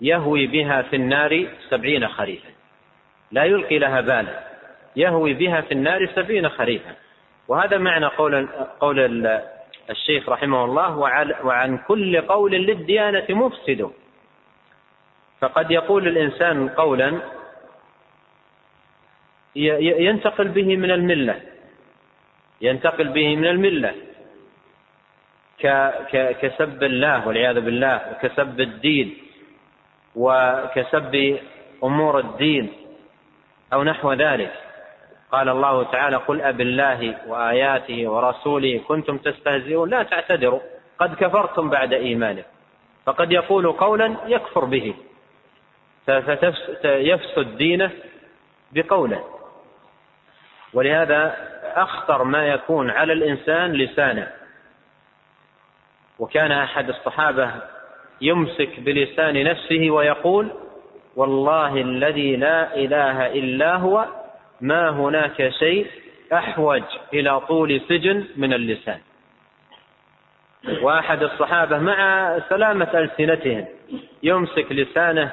يهوي 0.00 0.46
بها 0.46 0.82
في 0.82 0.96
النار 0.96 1.48
سبعين 1.70 2.08
خريفا. 2.08 2.51
لا 3.32 3.44
يلقي 3.44 3.78
لها 3.78 4.00
بالا 4.00 4.44
يهوي 4.96 5.34
بها 5.34 5.60
في 5.60 5.72
النار 5.72 6.06
سبعين 6.14 6.48
خريفا 6.48 6.94
وهذا 7.48 7.78
معنى 7.78 8.06
قول 8.06 8.48
قول 8.80 9.26
الشيخ 9.90 10.28
رحمه 10.28 10.64
الله 10.64 10.98
وعن 11.44 11.78
كل 11.78 12.20
قول 12.20 12.52
للديانة 12.52 13.26
مفسد. 13.30 13.90
فقد 15.40 15.70
يقول 15.70 16.08
الإنسان 16.08 16.68
قولا 16.68 17.20
ينتقل 19.54 20.48
به 20.48 20.76
من 20.76 20.90
الملة 20.90 21.40
ينتقل 22.60 23.08
به 23.08 23.36
من 23.36 23.46
الملة. 23.46 23.94
كسب 26.42 26.82
الله 26.82 27.28
والعياذ 27.28 27.60
بالله 27.60 28.00
وكسب 28.10 28.60
الدين 28.60 29.16
وكسب 30.14 31.38
أمور 31.84 32.18
الدين. 32.18 32.72
أو 33.72 33.84
نحو 33.84 34.12
ذلك. 34.12 34.52
قال 35.32 35.48
الله 35.48 35.82
تعالى 35.82 36.16
قل 36.16 36.40
أب 36.40 36.60
الله 36.60 37.14
وآياته 37.26 38.08
ورسوله 38.08 38.80
كنتم 38.88 39.18
تستهزئون 39.18 39.90
لا 39.90 40.02
تعتذروا 40.02 40.60
قد 40.98 41.14
كفرتم 41.14 41.70
بعد 41.70 41.92
إيمانكم 41.92 42.48
فقد 43.06 43.32
يقول 43.32 43.72
قولا 43.72 44.16
يكفر 44.26 44.64
به 44.64 44.94
فيفسد 46.82 47.56
دينه 47.56 47.90
بقوله. 48.72 49.24
ولهذا 50.72 51.36
أخطر 51.62 52.24
ما 52.24 52.46
يكون 52.46 52.90
على 52.90 53.12
الإنسان 53.12 53.72
لسانه. 53.72 54.32
وكان 56.18 56.52
أحد 56.52 56.88
الصحابة 56.88 57.50
يمسك 58.20 58.80
بلسان 58.80 59.44
نفسه 59.44 59.90
ويقول 59.90 60.52
والله 61.16 61.76
الذي 61.76 62.36
لا 62.36 62.76
إله 62.76 63.26
إلا 63.26 63.76
هو 63.76 64.06
ما 64.60 64.90
هناك 64.90 65.48
شيء 65.48 65.86
أحوج 66.32 66.82
إلى 67.14 67.40
طول 67.40 67.80
سجن 67.88 68.24
من 68.36 68.52
اللسان. 68.52 69.00
وأحد 70.82 71.22
الصحابة 71.22 71.78
مع 71.78 72.38
سلامة 72.48 72.90
ألسنتهم 72.94 73.66
يمسك 74.22 74.72
لسانه 74.72 75.32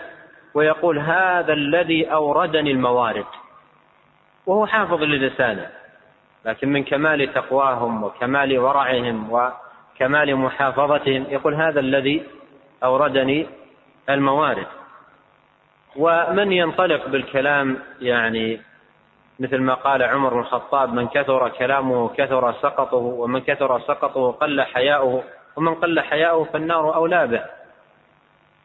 ويقول 0.53 0.99
هذا 0.99 1.53
الذي 1.53 2.11
أوردني 2.11 2.71
الموارد. 2.71 3.25
وهو 4.45 4.65
حافظ 4.65 5.03
للسانه 5.03 5.69
لكن 6.45 6.69
من 6.69 6.83
كمال 6.83 7.33
تقواهم 7.33 8.03
وكمال 8.03 8.59
ورعهم 8.59 9.31
وكمال 9.31 10.35
محافظتهم 10.35 11.25
يقول 11.29 11.53
هذا 11.55 11.79
الذي 11.79 12.23
أوردني 12.83 13.47
الموارد. 14.09 14.67
ومن 15.99 16.51
ينطلق 16.51 17.07
بالكلام 17.07 17.77
يعني 18.01 18.61
مثل 19.39 19.57
ما 19.57 19.73
قال 19.73 20.03
عمر 20.03 20.33
بن 20.33 20.39
الخطاب 20.39 20.93
من 20.93 21.07
كثر 21.07 21.49
كلامه 21.49 22.09
كثر 22.09 22.53
سقطه 22.53 22.97
ومن 22.97 23.41
كثر 23.41 23.79
سقطه 23.79 24.31
قل 24.31 24.61
حياؤه 24.61 25.23
ومن 25.55 25.75
قل 25.75 25.99
حياؤه 25.99 26.43
فالنار 26.43 26.95
أولى 26.95 27.27
به. 27.27 27.43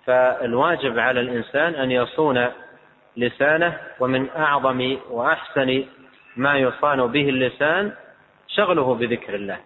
فالواجب 0.06 0.98
على 0.98 1.20
الإنسان 1.20 1.74
أن 1.74 1.90
يصون 1.90 2.46
لسانه 3.16 3.78
ومن 4.00 4.28
أعظم 4.36 4.96
وأحسن 5.10 5.84
ما 6.36 6.58
يصان 6.58 7.06
به 7.06 7.28
اللسان 7.28 7.92
شغله 8.48 8.94
بذكر 8.94 9.34
الله. 9.34 9.58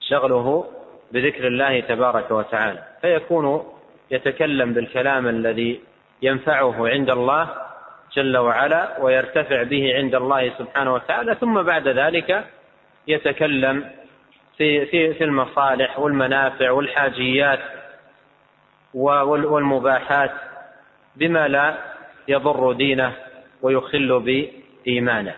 شغله 0.00 0.66
بذكر 1.12 1.46
الله 1.46 1.80
تبارك 1.80 2.30
وتعالى. 2.30 2.82
فيكون 3.00 3.64
يتكلم 4.10 4.72
بالكلام 4.72 5.28
الذي 5.28 5.89
ينفعه 6.22 6.88
عند 6.88 7.10
الله 7.10 7.48
جل 8.12 8.36
وعلا 8.36 9.00
ويرتفع 9.00 9.62
به 9.62 9.94
عند 9.94 10.14
الله 10.14 10.52
سبحانه 10.58 10.94
وتعالى 10.94 11.34
ثم 11.34 11.62
بعد 11.62 11.88
ذلك 11.88 12.44
يتكلم 13.08 13.90
في 14.56 14.86
في 14.86 15.14
في 15.14 15.24
المصالح 15.24 15.98
والمنافع 15.98 16.70
والحاجيات 16.70 17.60
والمباحات 18.94 20.30
بما 21.16 21.48
لا 21.48 21.74
يضر 22.28 22.72
دينه 22.72 23.12
ويخل 23.62 24.20
بإيمانه. 24.20 25.34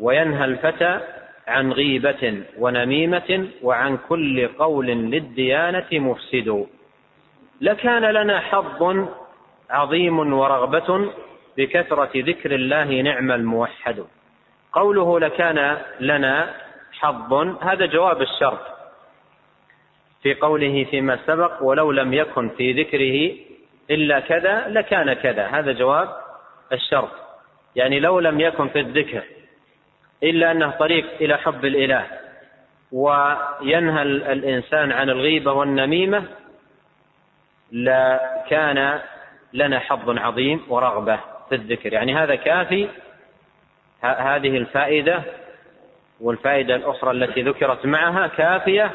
وينهى 0.00 0.44
الفتى 0.44 1.00
عن 1.48 1.72
غيبة 1.72 2.42
ونميمة 2.58 3.48
وعن 3.62 3.98
كل 4.08 4.48
قول 4.48 4.86
للديانة 4.86 5.88
مفسد. 5.92 6.66
لكان 7.62 8.04
لنا 8.04 8.40
حظ 8.40 9.06
عظيم 9.70 10.32
ورغبة 10.32 11.10
بكثرة 11.56 12.10
ذكر 12.16 12.54
الله 12.54 12.84
نعم 12.84 13.32
الموحد. 13.32 14.04
قوله 14.72 15.20
لكان 15.20 15.78
لنا 16.00 16.54
حظ 16.92 17.32
هذا 17.62 17.86
جواب 17.86 18.22
الشرط. 18.22 18.60
في 20.22 20.34
قوله 20.34 20.86
فيما 20.90 21.18
سبق 21.26 21.62
ولو 21.62 21.92
لم 21.92 22.14
يكن 22.14 22.48
في 22.48 22.72
ذكره 22.72 23.36
إلا 23.90 24.20
كذا 24.20 24.68
لكان 24.68 25.12
كذا. 25.12 25.46
هذا 25.46 25.72
جواب 25.72 26.08
الشرط. 26.72 27.10
يعني 27.76 28.00
لو 28.00 28.20
لم 28.20 28.40
يكن 28.40 28.68
في 28.68 28.80
الذكر 28.80 29.22
إلا 30.22 30.50
أنه 30.50 30.70
طريق 30.70 31.06
إلى 31.20 31.38
حب 31.38 31.64
الإله 31.64 32.06
وينهى 32.92 34.02
الإنسان 34.02 34.92
عن 34.92 35.10
الغيبة 35.10 35.52
والنميمة 35.52 36.24
لكان 37.72 39.00
لنا 39.52 39.78
حظ 39.78 40.18
عظيم 40.18 40.60
ورغبة 40.68 41.20
في 41.48 41.54
الذكر. 41.54 41.92
يعني 41.92 42.14
هذا 42.14 42.34
كافي. 42.34 42.88
هذه 44.02 44.56
الفائدة 44.56 45.22
والفائدة 46.20 46.74
الأخرى 46.74 47.10
التي 47.10 47.42
ذكرت 47.42 47.86
معها 47.86 48.26
كافية 48.26 48.90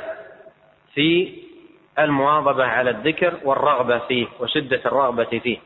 في 0.93 1.33
المواظبة 1.99 2.65
على 2.65 2.89
الذكر 2.89 3.33
والرغبة 3.43 3.99
فيه 3.99 4.27
وشدة 4.39 4.81
الرغبة 4.85 5.39
فيه. 5.39 5.57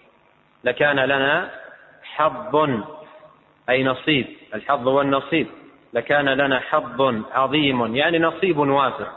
لكان 0.63 0.99
لنا 0.99 1.49
حظ 2.03 2.69
أي 3.69 3.83
نصيب 3.83 4.25
الحظ 4.53 4.87
والنصيب. 4.87 5.47
لكان 5.93 6.29
لنا 6.29 6.59
حظ 6.59 7.23
عظيم 7.31 7.95
يعني 7.95 8.19
نصيب 8.19 8.57
وافر 8.57 9.07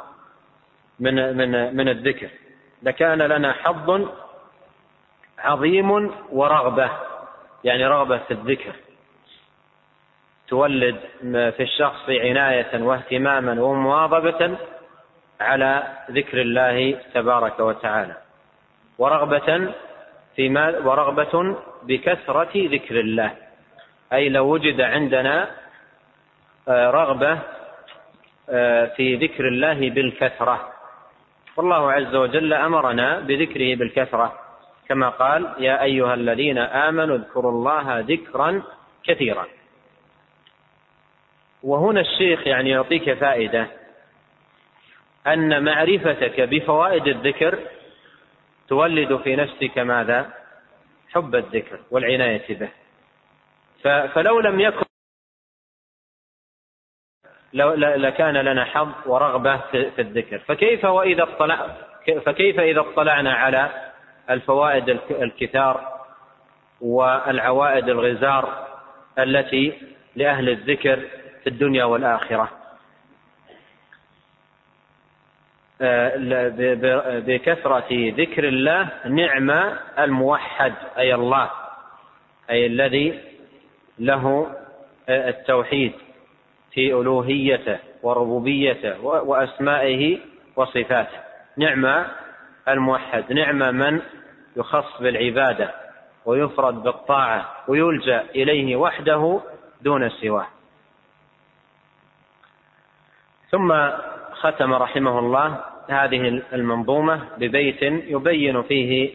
من 1.01 1.37
من 1.37 1.77
من 1.77 1.89
الذكر. 1.89 2.29
لكان 2.85 3.23
لنا 3.23 3.53
حظ 3.53 4.09
عظيم 5.39 6.13
ورغبة 6.33 6.91
يعني 7.65 7.87
رغبة 7.87 8.19
في 8.19 8.31
الذكر. 8.31 8.73
تولد 10.49 10.97
في 11.31 11.63
الشخص 11.63 12.09
عناية 12.09 12.83
واهتماما 12.83 13.63
ومواظبة 13.63 14.57
على 15.41 15.83
ذكر 16.11 16.41
الله 16.41 17.01
تبارك 17.15 17.61
وتعالى. 17.61 18.17
ورغبة 18.99 19.73
في 20.37 20.49
ورغبة 20.85 21.57
بكثرة 21.83 22.53
ذكر 22.55 23.01
الله. 23.01 23.31
أي 24.13 24.29
لو 24.29 24.47
وجد 24.47 24.81
عندنا 24.81 25.51
آه، 26.69 26.91
رغبة 26.91 27.39
آه، 28.51 28.87
في 28.87 29.17
ذكر 29.17 29.49
الله 29.49 29.91
بالكثرة. 29.91 30.74
والله 31.57 31.93
عز 31.93 32.15
وجل 32.15 32.53
أمرنا 32.53 33.21
بذكره 33.21 33.75
بالكثرة. 33.75 34.41
كما 34.89 35.09
قال 35.09 35.55
يا 35.59 35.83
أيها 35.83 36.15
الذين 36.15 36.59
آمنوا 36.59 37.17
اذكروا 37.17 37.51
الله 37.51 38.01
ذكرا 38.01 38.63
كثيرا. 39.05 39.47
وهنا 41.63 42.01
الشيخ 42.01 42.47
يعني 42.47 42.71
يعطيك 42.71 43.13
فائدة. 43.13 43.67
أن 45.27 45.65
معرفتك 45.65 46.41
بفوائد 46.41 47.07
الذكر 47.07 47.59
تولد 48.69 49.17
في 49.17 49.37
نفسك 49.37 49.79
ماذا؟ 49.79 50.31
حب 51.13 51.35
الذكر 51.35 51.79
والعناية 51.91 52.59
به. 52.59 52.71
فلو 54.09 54.41
لم 54.41 54.61
يكن 54.61 54.84
لكان 57.55 58.37
لنا 58.37 58.65
حظ 58.65 58.89
ورغبة 59.07 59.57
في 59.71 59.99
الذكر. 59.99 60.39
فكيف 60.39 60.85
وإذا 60.85 61.23
اطلع 61.23 61.67
فكيف 62.27 62.61
إذا 62.61 62.81
اطلعنا 62.81 63.35
على 63.35 63.71
الفوائد 64.31 64.89
الكثار 65.11 65.95
والعوائد 66.81 67.89
الغزار 67.89 68.67
التي 69.19 69.73
لأهل 70.17 70.49
الذكر 70.49 71.01
في 71.43 71.47
الدنيا 71.47 71.85
والآخرة؟ 71.85 72.51
بكثرة 77.27 77.87
ذكر 77.91 78.49
الله 78.49 78.89
نعم 79.07 79.51
الموحد 79.99 80.73
أي 80.99 81.15
الله 81.15 81.51
أي 82.51 82.67
الذي 82.67 83.21
له 83.99 84.51
التوحيد. 85.09 85.93
في 86.75 86.93
ألوهيته 86.93 87.79
وربوبيته 88.03 89.01
وأسمائه 89.05 90.19
وصفاته. 90.57 91.19
نعم 91.57 92.05
الموحد 92.69 93.33
نعم 93.33 93.59
من 93.59 94.01
يخص 94.57 95.03
بالعبادة 95.03 95.75
ويفرد 96.25 96.83
بالطاعة 96.83 97.51
ويلجأ 97.69 98.25
إليه 98.35 98.77
وحده 98.77 99.41
دون 99.83 100.09
سواه. 100.09 100.47
ثم 103.51 103.91
ختم 104.33 104.75
رحمه 104.75 105.19
الله 105.19 105.61
هذه 105.89 106.43
المنظومة 106.53 107.29
ببيت 107.39 107.83
يبين 107.83 108.63
فيه 108.63 109.11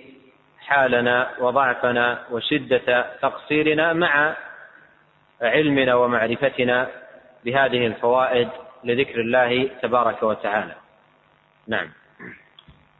حالنا 0.59 1.29
وضعفنا 1.39 2.19
وشدة 2.31 3.05
تقصيرنا 3.21 3.93
مع 3.93 4.35
علمنا 5.41 5.95
ومعرفتنا 5.95 6.87
بهذه 7.45 7.87
الفوائد 7.87 8.49
لذكر 8.83 9.19
الله 9.21 9.69
تبارك 9.81 10.23
وتعالى. 10.23 10.75
نعم. 11.67 11.87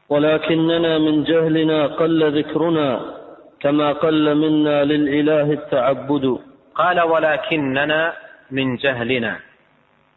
ولكننا 0.10 0.97
من 0.97 1.23
جهلنا 1.23 1.88
قل 1.88 2.39
ذكرنا 2.39 3.15
كما 3.60 3.91
قل 3.91 4.36
منا 4.36 4.84
للإله 4.84 5.54
التعبد. 5.54 6.39
قال 6.75 7.02
ولكننا 7.02 8.13
من 8.52 8.75
جهلنا 8.75 9.39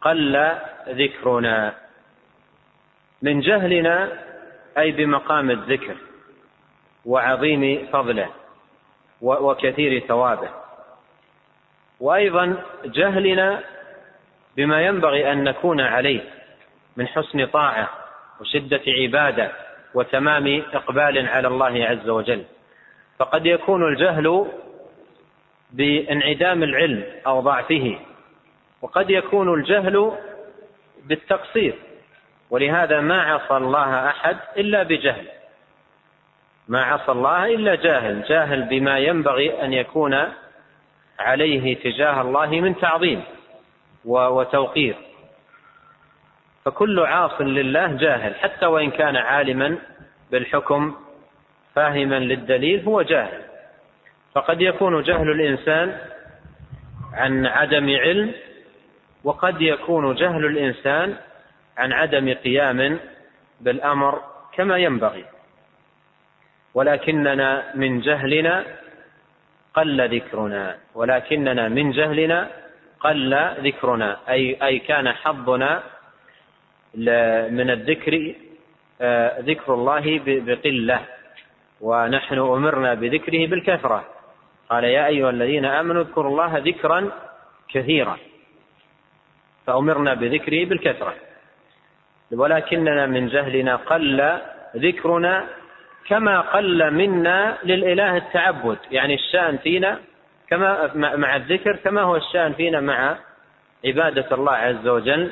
قل 0.01 0.51
ذكرنا. 0.89 1.73
من 3.21 3.39
جهلنا 3.39 4.09
أي 4.77 4.91
بمقام 4.91 5.51
الذكر 5.51 5.95
وعظيم 7.05 7.87
فضله 7.91 8.29
وكثير 9.21 9.99
ثوابه. 9.99 10.49
وأيضا 11.99 12.55
جهلنا 12.85 13.63
بما 14.57 14.81
ينبغي 14.81 15.31
أن 15.31 15.43
نكون 15.43 15.81
عليه 15.81 16.21
من 16.97 17.07
حسن 17.07 17.45
طاعة 17.45 17.89
وشدة 18.41 18.81
عبادة 18.87 19.51
وتمام 19.93 20.63
إقبال 20.73 21.27
على 21.27 21.47
الله 21.47 21.85
عز 21.85 22.09
وجل. 22.09 22.43
فقد 23.19 23.45
يكون 23.45 23.87
الجهل 23.87 24.45
بانعدام 25.71 26.63
العلم 26.63 27.03
أو 27.27 27.39
ضعفه 27.39 27.99
وقد 28.81 29.09
يكون 29.09 29.53
الجهل 29.53 30.11
بالتقصير 31.05 31.73
ولهذا 32.49 32.99
ما 32.99 33.21
عصى 33.21 33.57
الله 33.57 34.07
أحد 34.07 34.37
إلا 34.57 34.83
بجهل. 34.83 35.27
ما 36.67 36.83
عصى 36.83 37.11
الله 37.11 37.45
إلا 37.45 37.75
جاهل 37.75 38.23
جاهل 38.23 38.63
بما 38.63 38.99
ينبغي 38.99 39.63
أن 39.63 39.73
يكون 39.73 40.19
عليه 41.19 41.75
تجاه 41.75 42.21
الله 42.21 42.47
من 42.47 42.75
تعظيم. 42.75 43.23
وتوقير. 44.05 44.95
فكل 46.65 46.99
عاص 46.99 47.41
لله 47.41 47.87
جاهل 47.87 48.35
حتى 48.35 48.65
وإن 48.65 48.91
كان 48.91 49.15
عالما 49.15 49.77
بالحكم 50.31 50.95
فاهما 51.75 52.19
للدليل 52.19 52.83
هو 52.85 53.01
جاهل. 53.01 53.41
فقد 54.35 54.61
يكون 54.61 55.03
جهل 55.03 55.31
الإنسان 55.31 55.97
عن 57.13 57.45
عدم 57.45 57.89
علم 57.89 58.33
وقد 59.23 59.61
يكون 59.61 60.15
جهل 60.15 60.45
الإنسان 60.45 61.15
عن 61.77 61.93
عدم 61.93 62.33
قيام 62.33 62.99
بالأمر 63.61 64.21
كما 64.53 64.77
ينبغي. 64.77 65.25
ولكننا 66.73 67.75
من 67.75 67.99
جهلنا 67.99 68.65
قل 69.73 70.15
ذكرنا 70.15 70.77
ولكننا 70.95 71.69
من 71.69 71.91
جهلنا 71.91 72.49
قل 73.03 73.53
ذكرنا 73.59 74.17
أي 74.29 74.57
أي 74.63 74.79
كان 74.79 75.11
حظنا 75.11 75.83
من 77.49 77.69
الذكر 77.69 78.33
آه، 79.01 79.39
ذكر 79.39 79.73
الله 79.73 80.21
بقلة 80.25 80.99
ونحن 81.81 82.37
أمرنا 82.39 82.93
بذكره 82.93 83.47
بالكثرة. 83.47 84.03
قال 84.69 84.83
يا 84.83 85.07
أيها 85.07 85.29
الذين 85.29 85.65
آمنوا 85.65 86.01
اذكروا 86.01 86.31
الله 86.31 86.57
ذكرا 86.57 87.11
كثيرا 87.69 88.17
فأمرنا 89.65 90.13
بذكره 90.13 90.65
بالكثرة. 90.65 91.13
ولكننا 92.31 93.05
من 93.05 93.27
جهلنا 93.27 93.75
قل 93.75 94.39
ذكرنا 94.77 95.47
كما 96.07 96.41
قل 96.41 96.91
منا 96.91 97.57
للإله 97.63 98.17
التعبد 98.17 98.77
يعني 98.91 99.13
الشأن 99.13 99.57
فينا 99.57 99.99
كما 100.53 100.91
مع 101.15 101.35
الذكر 101.35 101.75
كما 101.75 102.01
هو 102.01 102.15
الشأن 102.15 102.53
فينا 102.53 102.79
مع 102.79 103.17
عبادة 103.85 104.35
الله 104.35 104.51
عز 104.51 104.87
وجل 104.87 105.31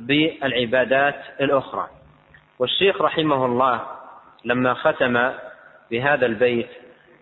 بالعبادات 0.00 1.14
الأخرى. 1.40 1.88
والشيخ 2.58 3.02
رحمه 3.02 3.46
الله 3.46 3.86
لما 4.44 4.74
ختم 4.74 5.32
بهذا 5.90 6.26
البيت 6.26 6.68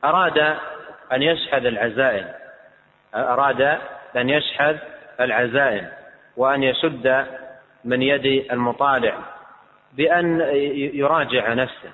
أراد 0.04 0.38
أن 1.12 1.22
يشحذ 1.22 1.66
العزائم. 1.66 2.28
أراد 3.14 3.78
أن 4.16 4.30
يشحذ 4.30 4.76
العزائم 5.20 5.88
وأن 6.36 6.62
يشد 6.62 7.26
من 7.84 8.02
يد 8.02 8.52
المطالع 8.52 9.14
بأن 9.92 10.40
يراجع 10.74 11.52
نفسه 11.52 11.90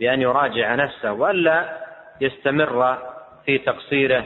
بأن 0.00 0.22
يراجع 0.22 0.74
نفسه 0.74 1.12
وألا 1.12 1.78
يستمر 2.20 2.98
في 3.46 3.58
تقصيره 3.58 4.24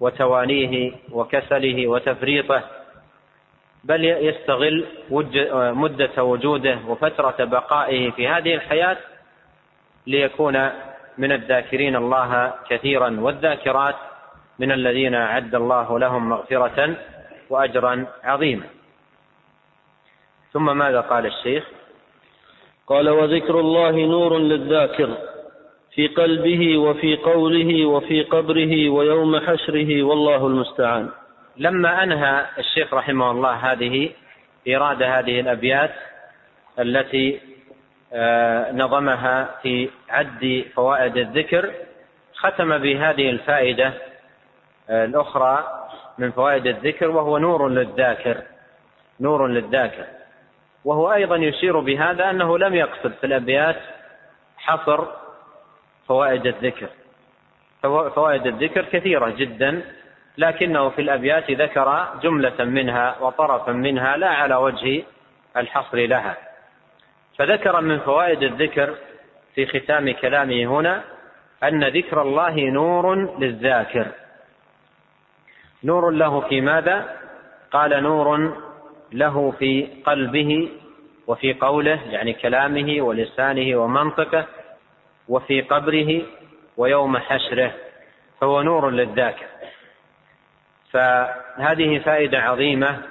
وتوانيه 0.00 0.92
وكسله 1.12 1.86
وتفريطه 1.86 2.62
بل 3.84 4.04
يستغل 4.04 4.84
مدة 5.74 6.24
وجوده 6.24 6.78
وفترة 6.88 7.44
بقائه 7.44 8.10
في 8.10 8.28
هذه 8.28 8.54
الحياة 8.54 8.96
ليكون 10.06 10.70
من 11.18 11.32
الذاكرين 11.32 11.96
الله 11.96 12.54
كثيرا 12.70 13.20
والذاكرات 13.20 13.96
من 14.58 14.72
الذين 14.72 15.14
أعد 15.14 15.54
الله 15.54 15.98
لهم 15.98 16.28
مغفرة 16.28 16.96
وأجرا 17.50 18.06
عظيما. 18.24 18.66
ثم 20.52 20.76
ماذا 20.76 21.00
قال 21.00 21.26
الشيخ؟ 21.26 21.64
قال 22.86 23.08
وذكر 23.08 23.60
الله 23.60 23.90
نور 23.90 24.38
للذاكر. 24.38 25.33
في 25.94 26.06
قلبه 26.06 26.78
وفي 26.78 27.16
قوله 27.16 27.86
وفي 27.86 28.22
قبره 28.22 28.88
ويوم 28.88 29.40
حشره 29.40 30.02
والله 30.02 30.46
المستعان. 30.46 31.10
لما 31.56 32.02
أنهى 32.02 32.46
الشيخ 32.58 32.94
رحمه 32.94 33.30
الله 33.30 33.52
هذه 33.52 34.10
إيراد 34.66 35.02
هذه 35.02 35.40
الأبيات 35.40 35.94
التي 36.78 37.40
آه، 38.12 38.72
نظمها 38.72 39.58
في 39.62 39.90
عد 40.08 40.64
فوائد 40.74 41.16
الذكر 41.16 41.72
ختم 42.34 42.78
بهذه 42.78 43.30
الفائدة 43.30 43.92
آه، 44.90 45.04
الأخرى 45.04 45.64
من 46.18 46.30
فوائد 46.30 46.66
الذكر 46.66 47.10
وهو 47.10 47.38
نور 47.38 47.68
للذاكر 47.68 48.42
نور 49.20 49.46
للذاكر. 49.46 50.04
وهو 50.84 51.12
أيضا 51.12 51.36
يشير 51.36 51.80
بهذا 51.80 52.30
أنه 52.30 52.58
لم 52.58 52.74
يقصد 52.74 53.12
في 53.20 53.26
الأبيات 53.26 53.76
حصر 54.56 55.23
فوائد 56.08 56.46
الذكر. 56.46 56.88
فوائد 58.14 58.46
الذكر 58.46 58.84
كثيرة 58.84 59.28
جدا 59.28 59.82
لكنه 60.38 60.88
في 60.88 61.02
الأبيات 61.02 61.50
ذكر 61.50 62.08
جملة 62.22 62.64
منها 62.64 63.16
وطرفا 63.20 63.72
منها 63.72 64.16
لا 64.16 64.28
على 64.28 64.54
وجه 64.54 65.02
الحصر 65.56 65.98
لها. 65.98 66.36
فذكر 67.38 67.80
من 67.80 67.98
فوائد 67.98 68.42
الذكر 68.42 68.94
في 69.54 69.66
ختام 69.66 70.12
كلامه 70.12 70.64
هنا 70.64 71.04
أن 71.62 71.84
ذكر 71.84 72.22
الله 72.22 72.60
نور 72.60 73.38
للذاكر. 73.38 74.06
نور 75.84 76.10
له 76.10 76.40
في 76.40 76.60
ماذا؟ 76.60 77.16
قال 77.72 78.02
نور 78.02 78.56
له 79.12 79.50
في 79.50 79.88
قلبه 80.04 80.68
وفي 81.26 81.52
قوله 81.52 82.00
يعني 82.10 82.32
كلامه 82.32 83.02
ولسانه 83.02 83.76
ومنطقه 83.76 84.46
وفي 85.28 85.60
قبره 85.60 86.22
ويوم 86.76 87.18
حشره 87.18 87.72
فهو 88.40 88.62
نور 88.62 88.90
للذاكر. 88.90 89.46
فهذه 90.90 91.98
فائدة 91.98 92.38
عظيمة 92.38 93.02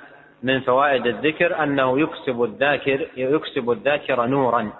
من 0.43 0.61
فوائد 0.61 1.07
الذكر 1.07 1.63
أنه 1.63 1.99
يكسب 1.99 2.43
الذاكر 2.43 3.07
يكسب 3.17 3.71
الذاكر 3.71 4.25
نورا 4.25 4.73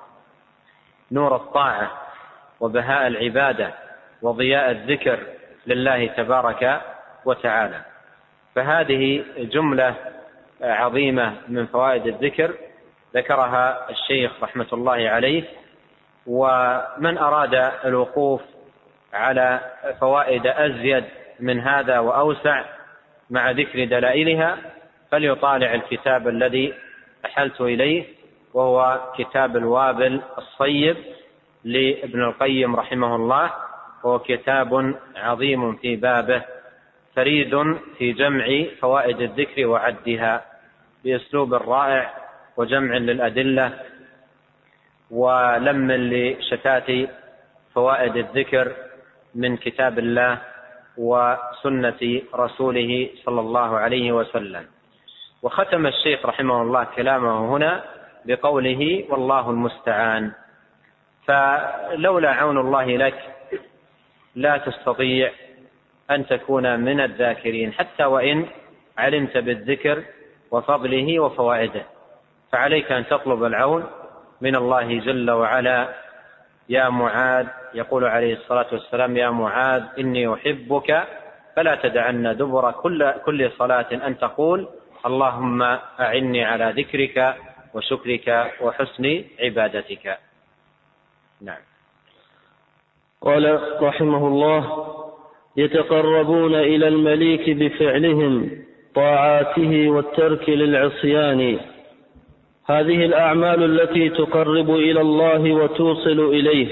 نور 1.11 1.35
الطاعة 1.35 1.91
وبهاء 2.59 3.07
العبادة 3.07 3.73
وضياء 4.21 4.71
الذكر 4.71 5.19
لله 5.67 6.07
تبارك 6.07 6.81
وتعالى. 7.25 7.81
فهذه 8.55 9.25
جملة 9.37 9.95
عظيمة 10.61 11.33
من 11.47 11.65
فوائد 11.65 12.07
الذكر 12.07 12.53
ذكرها 13.15 13.89
الشيخ 13.89 14.43
رحمة 14.43 14.67
الله 14.73 15.09
عليه. 15.09 15.43
ومن 16.27 17.17
أراد 17.17 17.71
الوقوف 17.85 18.41
على 19.13 19.59
فوائد 19.99 20.47
أزيد 20.47 21.03
من 21.39 21.59
هذا 21.59 21.99
وأوسع 21.99 22.63
مع 23.29 23.51
ذكر 23.51 23.85
دلائلها 23.85 24.57
فليطالع 25.11 25.73
الكتاب 25.73 26.27
الذي 26.27 26.73
أحلت 27.25 27.61
إليه 27.61 28.03
وهو 28.53 29.01
كتاب 29.17 29.57
الوابل 29.57 30.21
الصيب 30.37 30.97
لابن 31.63 32.23
القيم 32.23 32.75
رحمه 32.75 33.15
الله 33.15 33.51
وهو 34.03 34.19
كتاب 34.19 34.95
عظيم 35.15 35.75
في 35.75 35.95
بابه 35.95 36.41
فريد 37.15 37.77
في 37.97 38.11
جمع 38.11 38.45
فوائد 38.81 39.21
الذكر 39.21 39.65
وعدها 39.65 40.45
بأسلوب 41.03 41.53
رائع 41.53 42.13
وجمع 42.57 42.97
للأدلة 42.97 43.73
ولم 45.13 45.91
لشتات 45.91 46.89
فوائد 47.73 48.15
الذكر 48.15 48.71
من 49.35 49.57
كتاب 49.57 49.99
الله 49.99 50.37
وسنة 50.97 52.21
رسوله 52.35 53.09
صلى 53.25 53.41
الله 53.41 53.77
عليه 53.77 54.11
وسلم. 54.11 54.65
وختم 55.41 55.87
الشيخ 55.87 56.25
رحمه 56.25 56.61
الله 56.61 56.83
كلامه 56.83 57.55
هنا 57.55 57.83
بقوله 58.25 59.05
والله 59.09 59.49
المستعان. 59.49 60.31
فلولا 61.27 62.31
عون 62.31 62.57
الله 62.57 62.97
لك 62.97 63.19
لا 64.35 64.57
تستطيع 64.57 65.31
أن 66.11 66.25
تكون 66.25 66.79
من 66.79 66.99
الذاكرين 66.99 67.73
حتى 67.73 68.05
وإن 68.05 68.45
علمت 68.97 69.37
بالذكر 69.37 70.03
وفضله 70.51 71.19
وفوائده. 71.19 71.83
فعليك 72.51 72.91
أن 72.91 73.07
تطلب 73.07 73.43
العون 73.43 73.83
من 74.43 74.55
الله 74.55 74.99
جل 74.99 75.31
وعلا. 75.31 75.79
يا 76.69 76.89
معاذ 76.89 77.47
يقول 77.73 78.03
عليه 78.05 78.33
الصلاة 78.33 78.67
والسلام 78.71 79.17
يا 79.17 79.29
معاذ 79.29 79.83
إني 79.99 80.33
أحبك 80.33 81.07
فلا 81.55 81.75
تدعن 81.75 82.35
دبر 82.37 82.71
كل 82.71 83.11
كل 83.25 83.51
صلاة 83.51 83.89
أن 84.07 84.17
تقول 84.17 84.67
اللهم 85.05 85.61
أعني 85.99 86.43
على 86.43 86.73
ذكرك 86.77 87.35
وشكرك 87.73 88.27
وحسن 88.61 89.23
عبادتك. 89.39 90.17
نعم. 91.41 91.63
قال 93.21 93.43
رحمه 93.81 94.27
الله 94.27 94.61
يتقربون 95.57 96.55
إلى 96.55 96.87
المليك 96.87 97.49
بفعلهم 97.49 98.63
طاعاته 98.95 99.89
والترك 99.89 100.49
للعصيان. 100.49 101.59
هذه 102.65 103.05
الأعمال 103.05 103.63
التي 103.63 104.09
تقرب 104.09 104.69
إلى 104.69 105.01
الله 105.01 105.53
وتوصل 105.53 106.19
إليه 106.19 106.67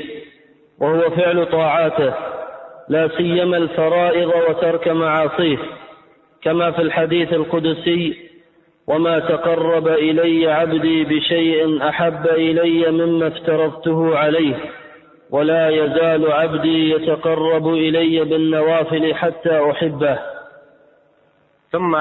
وهو 0.79 1.09
فعل 1.09 1.45
طاعاته 1.45 2.13
لا 2.89 3.09
سيما 3.17 3.57
الفرائض 3.57 4.31
وترك 4.49 4.87
معاصيه 4.87 5.57
كما 6.41 6.71
في 6.71 6.81
الحديث 6.81 7.33
القدسي 7.33 8.31
وما 8.87 9.19
تقرب 9.19 9.87
إلي 9.87 10.51
عبدي 10.51 11.03
بشيء 11.03 11.89
أحب 11.89 12.27
إلي 12.27 12.91
مما 12.91 13.27
افترضته 13.27 14.17
عليه 14.17 14.55
ولا 15.29 15.69
يزال 15.69 16.31
عبدي 16.31 16.91
يتقرب 16.91 17.67
إلي 17.67 18.23
بالنوافل 18.23 19.15
حتى 19.15 19.71
أحبه. 19.71 20.19
ثم 21.71 21.97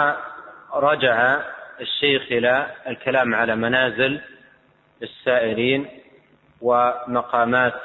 رجع 0.74 1.40
الشيخ 1.80 2.22
إلى 2.30 2.66
الكلام 2.86 3.34
على 3.34 3.56
منازل 3.56 4.20
السائرين 5.02 5.86
ومقامات 6.60 7.80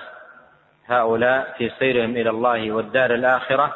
هؤلاء 0.86 1.56
في 1.58 1.72
سيرهم 1.80 2.18
إلى 2.18 2.30
الله 2.30 2.72
والدار 2.72 3.14
الآخرة 3.14 3.76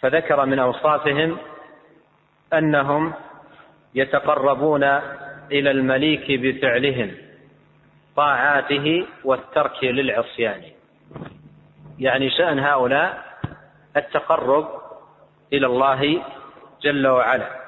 فذكر 0.00 0.46
من 0.46 0.58
أوصافهم 0.58 1.38
أنهم 2.52 3.14
يتقربون 3.94 4.84
إلى 5.52 5.70
المليك 5.70 6.26
بفعلهم 6.30 7.14
طاعاته 8.16 9.06
والترك 9.24 9.84
للعصيان. 9.84 10.62
يعني 11.98 12.30
شأن 12.30 12.58
هؤلاء 12.58 13.24
التقرب 13.96 14.68
إلى 15.52 15.66
الله 15.66 16.22
جل 16.82 17.06
وعلا. 17.06 17.67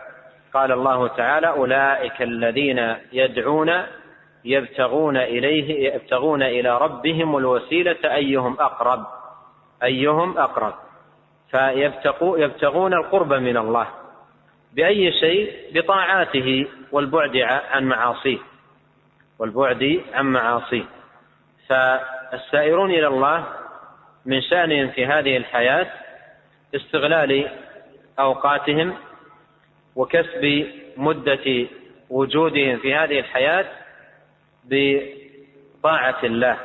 قال 0.55 0.73
الله 0.73 1.09
تعالى 1.09 1.49
أولئك 1.49 2.23
الذين 2.23 2.97
يدعون 3.13 3.83
يبتغون 4.45 5.17
إليه 5.17 5.95
يبتغون 5.95 6.43
إلى 6.43 6.79
ربهم 6.79 7.37
الوسيلة 7.37 7.99
أيهم 8.05 8.57
أقرب 8.61 9.07
أيهم 9.83 10.39
أقرب. 10.39 10.75
فيبتغون 11.51 12.95
القرب 12.95 13.33
من 13.33 13.57
الله 13.57 13.87
بأي 14.73 15.13
شيء؟ 15.13 15.53
بطاعاته 15.75 16.67
والبعد 16.93 17.37
عن 17.71 17.85
معاصيه 17.85 18.39
والبعد 19.39 20.01
عن 20.15 20.27
معاصيه. 20.27 20.85
فالسائرون 21.69 22.91
إلى 22.91 23.07
الله 23.07 23.45
من 24.27 24.43
شأنهم 24.43 24.89
في 24.89 25.07
هذه 25.07 25.37
الحياة 25.37 25.87
استغلال 26.75 27.49
أوقاتهم 28.19 28.95
وكسب 29.97 30.67
مدة 30.97 31.67
وجودهم 32.11 32.79
في 32.79 32.95
هذه 32.95 33.19
الحياة 33.19 33.67
بطاعة 34.65 36.19
الله 36.25 36.59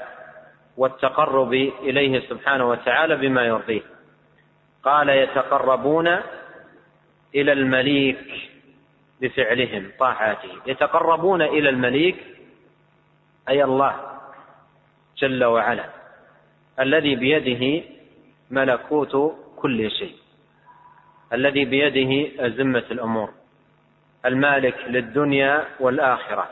والتقرب 0.77 1.53
إليه 1.53 2.19
سبحانه 2.19 2.69
وتعالى 2.69 3.15
بما 3.15 3.43
يرضيه. 3.45 3.81
قال 4.83 5.09
يتقربون 5.09 6.07
إلى 7.35 7.51
المليك 7.51 8.49
بفعلهم 9.21 9.91
طاعاته 9.99 10.49
يتقربون 10.67 11.41
إلى 11.41 11.69
المليك 11.69 12.15
أي 13.49 13.63
الله 13.63 13.95
جل 15.17 15.43
وعلا 15.43 15.89
الذي 16.79 17.15
بيده 17.15 17.85
ملكوت 18.51 19.35
كل 19.55 19.91
شيء. 19.91 20.15
الذي 21.33 21.65
بيده 21.65 22.31
أزمة 22.45 22.83
الأمور. 22.91 23.29
المالك 24.25 24.75
للدنيا 24.87 25.65
والآخرة. 25.79 26.49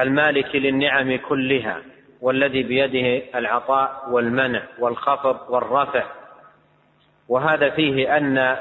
المالك 0.00 0.56
للنعم 0.56 1.16
كلها 1.16 1.82
والذي 2.20 2.62
بيده 2.62 3.38
العطاء 3.38 4.08
والمنع 4.10 4.62
والخفض 4.78 5.50
والرفع. 5.50 6.04
وهذا 7.28 7.70
فيه 7.70 8.16
أن 8.16 8.56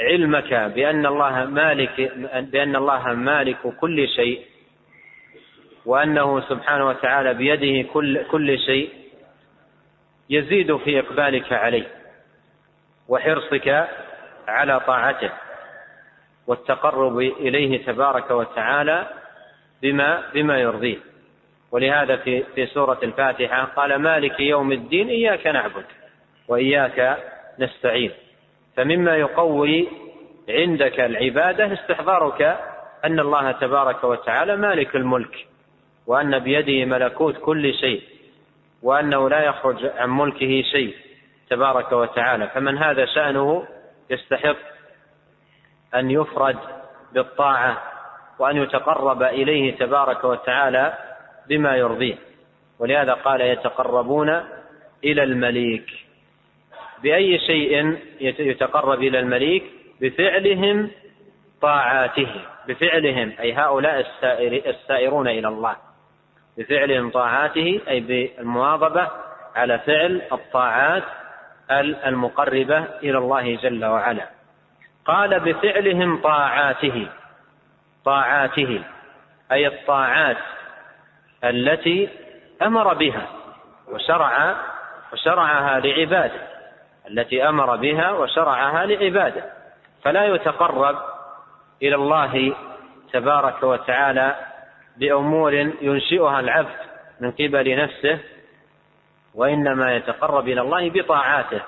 علمك 0.00 0.54
بأن 0.54 1.06
الله 1.06 1.44
مالك 1.44 2.12
بأن 2.52 2.76
الله 2.76 3.12
مالك 3.14 3.58
كل 3.80 4.08
شيء 4.08 4.42
وأنه 5.86 6.40
سبحانه 6.40 6.86
وتعالى 6.88 7.34
بيده 7.34 7.88
كل 7.92 8.22
كل 8.30 8.58
شيء 8.58 8.90
يزيد 10.30 10.76
في 10.76 10.98
إقبالك 10.98 11.52
عليه 11.52 11.86
وحرصك 13.08 13.88
على 14.48 14.80
طاعته 14.80 15.30
والتقرب 16.46 17.18
إليه 17.18 17.86
تبارك 17.86 18.30
وتعالى 18.30 19.06
بما 19.82 20.22
بما 20.34 20.58
يرضيه. 20.58 20.96
ولهذا 21.72 22.16
في 22.16 22.42
في 22.54 22.66
سورة 22.66 22.98
الفاتحة 23.02 23.64
قال 23.64 23.96
مالك 23.96 24.40
يوم 24.40 24.72
الدين 24.72 25.08
إياك 25.08 25.46
نعبد 25.46 25.84
وإياك 26.48 27.18
نستعين. 27.58 28.12
فمما 28.76 29.16
يقوي 29.16 29.88
عندك 30.48 31.00
العبادة 31.00 31.72
استحضارك 31.72 32.58
أن 33.04 33.20
الله 33.20 33.52
تبارك 33.52 34.04
وتعالى 34.04 34.56
مالك 34.56 34.96
الملك 34.96 35.46
وأن 36.06 36.38
بيده 36.38 36.84
ملكوت 36.84 37.38
كل 37.38 37.74
شيء 37.74 38.02
وأنه 38.82 39.28
لا 39.28 39.44
يخرج 39.44 39.90
عن 39.96 40.10
ملكه 40.10 40.62
شيء 40.62 40.94
تبارك 41.50 41.92
وتعالى. 41.92 42.48
فمن 42.48 42.78
هذا 42.78 43.06
شأنه 43.06 43.66
يستحق 44.10 44.56
أن 45.94 46.10
يفرد 46.10 46.56
بالطاعة 47.12 47.82
وأن 48.38 48.56
يتقرب 48.56 49.22
إليه 49.22 49.76
تبارك 49.76 50.24
وتعالى 50.24 50.98
بما 51.48 51.76
يرضيه. 51.76 52.16
ولهذا 52.78 53.12
قال 53.12 53.40
يتقربون 53.40 54.28
إلى 55.04 55.22
المليك. 55.22 55.90
بأي 57.02 57.38
شيء 57.38 57.98
يتقرب 58.20 59.02
إلى 59.02 59.18
المليك؟ 59.18 59.64
بفعلهم 60.00 60.90
طاعاته. 61.62 62.44
بفعلهم 62.68 63.32
أي 63.40 63.52
هؤلاء 63.52 64.00
السائر 64.00 64.70
السائرون 64.70 65.28
إلى 65.28 65.48
الله. 65.48 65.76
بفعلهم 66.58 67.10
طاعاته 67.10 67.80
أي 67.88 68.00
بالمواظبة 68.00 69.10
على 69.56 69.78
فعل 69.78 70.22
الطاعات 70.32 71.04
المقربة 71.70 72.78
إلى 72.78 73.18
الله 73.18 73.56
جل 73.56 73.84
وعلا. 73.84 74.28
قال 75.04 75.40
بفعلهم 75.40 76.22
طاعاته. 76.22 77.08
طاعاته 78.04 78.82
أي 79.52 79.66
الطاعات 79.66 80.36
التي 81.44 82.08
أمر 82.62 82.94
بها 82.94 83.26
وشرع 83.88 84.56
وشرعها 85.12 85.80
لعباده. 85.80 86.40
التي 87.10 87.48
أمر 87.48 87.76
بها 87.76 88.10
وشرعها 88.12 88.86
لعباده. 88.86 89.44
فلا 90.02 90.24
يتقرب 90.24 90.96
إلى 91.82 91.94
الله 91.94 92.54
تبارك 93.12 93.62
وتعالى 93.62 94.36
بأمور 94.96 95.52
ينشئها 95.80 96.40
العبد 96.40 96.76
من 97.20 97.30
قبل 97.30 97.76
نفسه 97.82 98.18
وإنما 99.38 99.96
يتقرب 99.96 100.48
إلى 100.48 100.60
الله 100.60 100.90
بطاعاته 100.90 101.60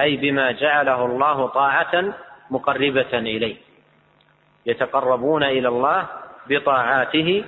أي 0.00 0.16
بما 0.16 0.52
جعله 0.52 1.06
الله 1.06 1.46
طاعة 1.46 2.14
مقربة 2.50 3.12
إليه. 3.12 3.56
يتقربون 4.66 5.42
إلى 5.42 5.68
الله 5.68 6.06
بطاعاته 6.46 7.44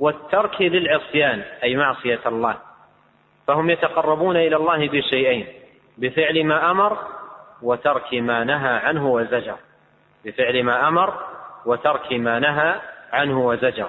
والترك 0.00 0.62
للعصيان 0.62 1.42
أي 1.62 1.76
معصية 1.76 2.20
الله. 2.26 2.56
فهم 3.46 3.70
يتقربون 3.70 4.36
إلى 4.36 4.56
الله 4.56 4.88
بشيئين 4.88 5.46
بفعل 5.98 6.44
ما 6.44 6.70
أمر 6.70 6.98
وترك 7.62 8.14
ما 8.14 8.44
نهى 8.44 8.76
عنه 8.76 9.12
وزجر. 9.12 9.56
بفعل 10.24 10.64
ما 10.64 10.88
أمر 10.88 11.14
وترك 11.66 12.12
ما 12.12 12.38
نهى 12.38 12.74
عنه 13.12 13.46
وزجر. 13.46 13.88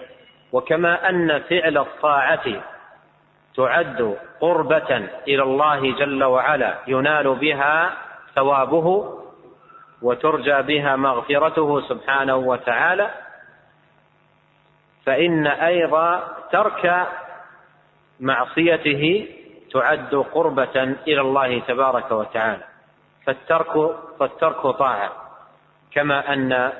وكما 0.51 1.09
أن 1.09 1.39
فعل 1.39 1.77
الطاعة 1.77 2.72
تعد 3.55 4.17
قربة 4.41 5.09
إلى 5.27 5.43
الله 5.43 5.95
جل 5.95 6.23
وعلا 6.23 6.77
ينال 6.87 7.35
بها 7.35 7.93
ثوابه 8.35 9.19
وترجى 10.01 10.61
بها 10.61 10.95
مغفرته 10.95 11.81
سبحانه 11.81 12.35
وتعالى. 12.35 13.09
فإن 15.05 15.47
أيضا 15.47 16.23
ترك 16.51 17.07
معصيته 18.19 19.27
تعد 19.73 20.15
قربة 20.15 20.83
إلى 21.07 21.21
الله 21.21 21.59
تبارك 21.59 22.11
وتعالى. 22.11 22.63
فالترك 23.25 23.95
فالترك 24.19 24.61
طاعة 24.67 25.11
كما 25.91 26.33
أن 26.33 26.71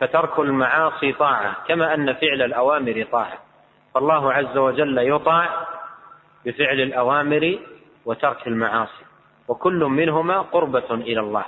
فترك 0.00 0.38
المعاصي 0.38 1.12
طاعة 1.12 1.56
كما 1.68 1.94
أن 1.94 2.14
فعل 2.14 2.42
الأوامر 2.42 3.06
طاعة. 3.12 3.38
فالله 3.94 4.32
عز 4.32 4.56
وجل 4.56 4.98
يطاع 4.98 5.75
بفعل 6.46 6.80
الأوامر 6.80 7.58
وترك 8.04 8.46
المعاصي. 8.46 9.04
وكل 9.48 9.84
منهما 9.84 10.40
قربة 10.40 10.94
إلى 10.94 11.20
الله. 11.20 11.44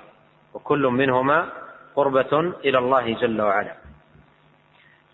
وكل 0.54 0.82
منهما 0.82 1.48
قربة 1.96 2.54
إلى 2.64 2.78
الله 2.78 3.12
جل 3.12 3.42
وعلا. 3.42 3.74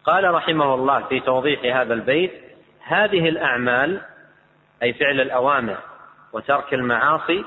قال 0.05 0.35
رحمه 0.35 0.75
الله 0.75 1.01
في 1.01 1.21
توضيح 1.21 1.77
هذا 1.77 1.95
البيت 1.95 2.33
هذه 2.81 3.29
الأعمال 3.29 4.01
أي 4.83 4.93
فعل 4.93 5.21
الأوامر 5.21 5.77
وترك 6.33 6.75
المعاصي 6.75 7.45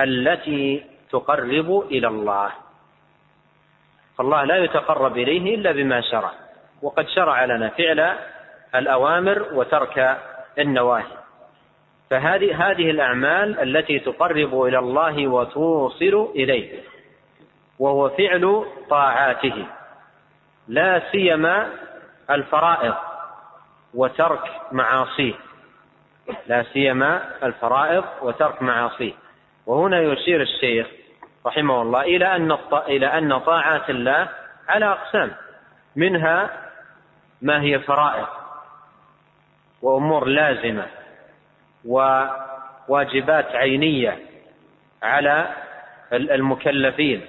التي 0.00 0.84
تقرب 1.10 1.86
إلى 1.90 2.08
الله. 2.08 2.50
فالله 4.18 4.44
لا 4.44 4.56
يتقرب 4.56 5.16
إليه 5.16 5.54
إلا 5.54 5.72
بما 5.72 6.00
شرع. 6.00 6.32
وقد 6.82 7.08
شرع 7.08 7.44
لنا 7.44 7.68
فعل 7.68 8.16
الأوامر 8.74 9.46
وترك 9.52 10.18
النواهي. 10.58 11.19
فهذه 12.10 12.70
هذه 12.70 12.90
الأعمال 12.90 13.60
التي 13.60 13.98
تقرب 13.98 14.62
إلى 14.62 14.78
الله 14.78 15.28
وتوصل 15.28 16.28
إليه 16.34 16.80
وهو 17.78 18.08
فعل 18.08 18.66
طاعاته 18.90 19.66
لا 20.68 21.02
سيما 21.12 21.70
الفرائض 22.30 22.94
وترك 23.94 24.50
معاصيه 24.72 25.34
لا 26.46 26.62
سيما 26.62 27.22
الفرائض 27.42 28.04
وترك 28.22 28.62
معاصيه. 28.62 29.12
وهنا 29.66 30.00
يشير 30.00 30.42
الشيخ 30.42 30.86
رحمه 31.46 31.82
الله 31.82 32.00
إلى 32.00 32.36
أن 32.36 32.58
إلى 32.88 33.06
أن 33.06 33.38
طاعات 33.38 33.90
الله 33.90 34.28
على 34.68 34.86
أقسام 34.86 35.30
منها 35.96 36.50
ما 37.42 37.62
هي 37.62 37.78
فرائض 37.78 38.26
وأمور 39.82 40.24
لازمة 40.24 40.86
وواجبات 41.84 43.46
عينية 43.46 44.18
على 45.02 45.48
المكلفين. 46.12 47.26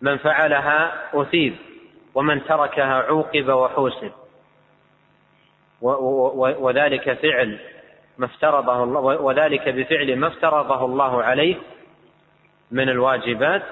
من 0.00 0.16
فعلها 0.16 0.92
أثيب 1.14 1.56
ومن 2.14 2.44
تركها 2.44 2.94
عوقب 3.02 3.48
وحوسب. 3.48 4.12
وذلك 5.80 7.12
فعل 7.12 7.58
ما 8.18 8.26
افترضه 8.26 8.84
الله 8.84 9.00
وذلك 9.00 9.68
بفعل 9.68 10.16
ما 10.16 10.26
افترضه 10.26 10.84
الله 10.84 11.22
عليه 11.22 11.56
من 12.70 12.88
الواجبات 12.88 13.62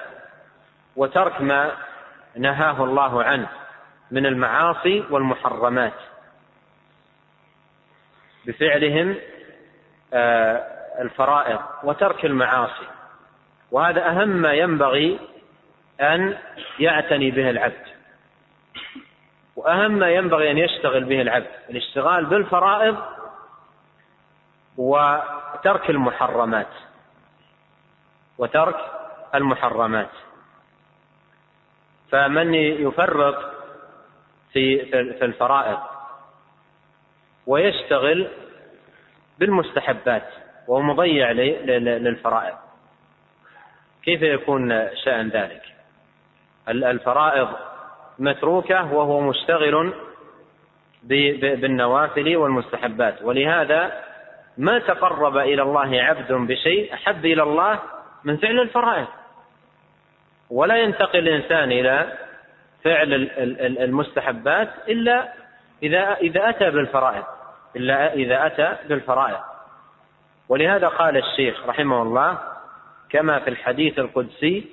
وترك 0.95 1.41
ما 1.41 1.71
نهاه 2.37 2.83
الله 2.83 3.23
عنه 3.23 3.47
من 4.11 4.25
المعاصي 4.25 5.03
والمحرمات. 5.09 5.93
بفعلهم 8.47 9.15
آه، 10.13 10.75
الفرائض 10.99 11.59
وترك 11.83 12.25
المعاصي. 12.25 12.87
وهذا 13.71 14.07
أهم 14.09 14.29
ما 14.29 14.53
ينبغي 14.53 15.19
أن 16.01 16.37
يعتني 16.79 17.31
به 17.31 17.49
العبد. 17.49 17.85
وأهم 19.55 19.91
ما 19.91 20.09
ينبغي 20.09 20.51
أن 20.51 20.57
يشتغل 20.57 21.03
به 21.03 21.21
العبد 21.21 21.49
الاشتغال 21.69 22.25
بالفرائض 22.25 22.97
وترك 24.77 25.89
المحرمات. 25.89 26.73
وترك 28.37 28.77
المحرمات. 29.35 30.09
فمن 32.11 32.53
يفرط 32.53 33.37
في 34.53 34.85
في 35.13 35.25
الفرائض؟ 35.25 35.94
ويشتغل 37.47 38.27
بالمستحبات 39.39 40.27
وهو 40.67 40.81
مضيع 40.81 41.31
للفرائض. 41.31 42.55
كيف 44.03 44.21
يكون 44.21 44.87
شأن 45.03 45.29
ذلك؟ 45.29 45.61
الفرائض 46.69 47.47
متروكة 48.19 48.93
وهو 48.93 49.19
مشتغل 49.19 49.93
بالنوافل 51.03 52.35
والمستحبات. 52.37 53.21
ولهذا 53.21 54.03
ما 54.57 54.79
تقرب 54.79 55.37
إلى 55.37 55.61
الله 55.61 56.01
عبد 56.01 56.33
بشيء 56.33 56.93
أحب 56.93 57.25
إلى 57.25 57.43
الله 57.43 57.79
من 58.23 58.37
فعل 58.37 58.59
الفرائض. 58.59 59.07
ولا 60.49 60.75
ينتقل 60.75 61.19
الإنسان 61.19 61.71
إلى 61.71 62.17
فعل 62.83 63.13
المستحبات 63.79 64.69
إلا 64.87 65.33
إذا 65.83 66.13
إذا 66.13 66.49
أتى 66.49 66.71
بالفرائض. 66.71 67.23
إلا 67.75 68.13
إذا 68.13 68.45
أتى 68.45 68.77
بالفرائض. 68.89 69.39
ولهذا 70.49 70.87
قال 70.87 71.17
الشيخ 71.17 71.67
رحمه 71.67 72.01
الله 72.01 72.37
كما 73.09 73.39
في 73.39 73.49
الحديث 73.49 73.99
القدسي 73.99 74.65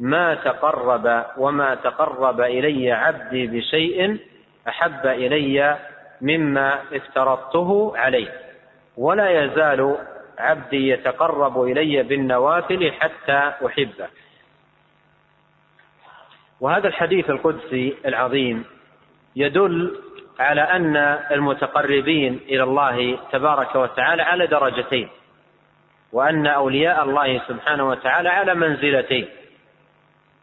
ما 0.00 0.34
تقرب 0.34 1.24
وما 1.36 1.74
تقرب 1.74 2.40
إلي 2.40 2.92
عبدي 2.92 3.46
بشيء 3.46 4.18
أحب 4.68 5.06
إلي 5.06 5.78
مما 6.20 6.78
افترضته 6.92 7.92
عليه. 7.96 8.32
ولا 8.96 9.44
يزال 9.44 9.98
عبدي 10.38 10.88
يتقرب 10.88 11.62
إلي 11.62 12.02
بالنوافل 12.02 12.92
حتى 12.92 13.52
أحبه. 13.66 14.08
وهذا 16.60 16.88
الحديث 16.88 17.30
القدسي 17.30 17.96
العظيم 18.06 18.64
يدل 19.36 20.00
على 20.38 20.60
أن 20.60 20.96
المتقربين 21.30 22.40
إلى 22.48 22.62
الله 22.62 23.18
تبارك 23.32 23.74
وتعالى 23.74 24.22
على 24.22 24.46
درجتين 24.46 25.08
وأن 26.12 26.46
أولياء 26.46 27.04
الله 27.04 27.42
سبحانه 27.48 27.88
وتعالى 27.88 28.28
على 28.28 28.54
منزلتين. 28.54 29.28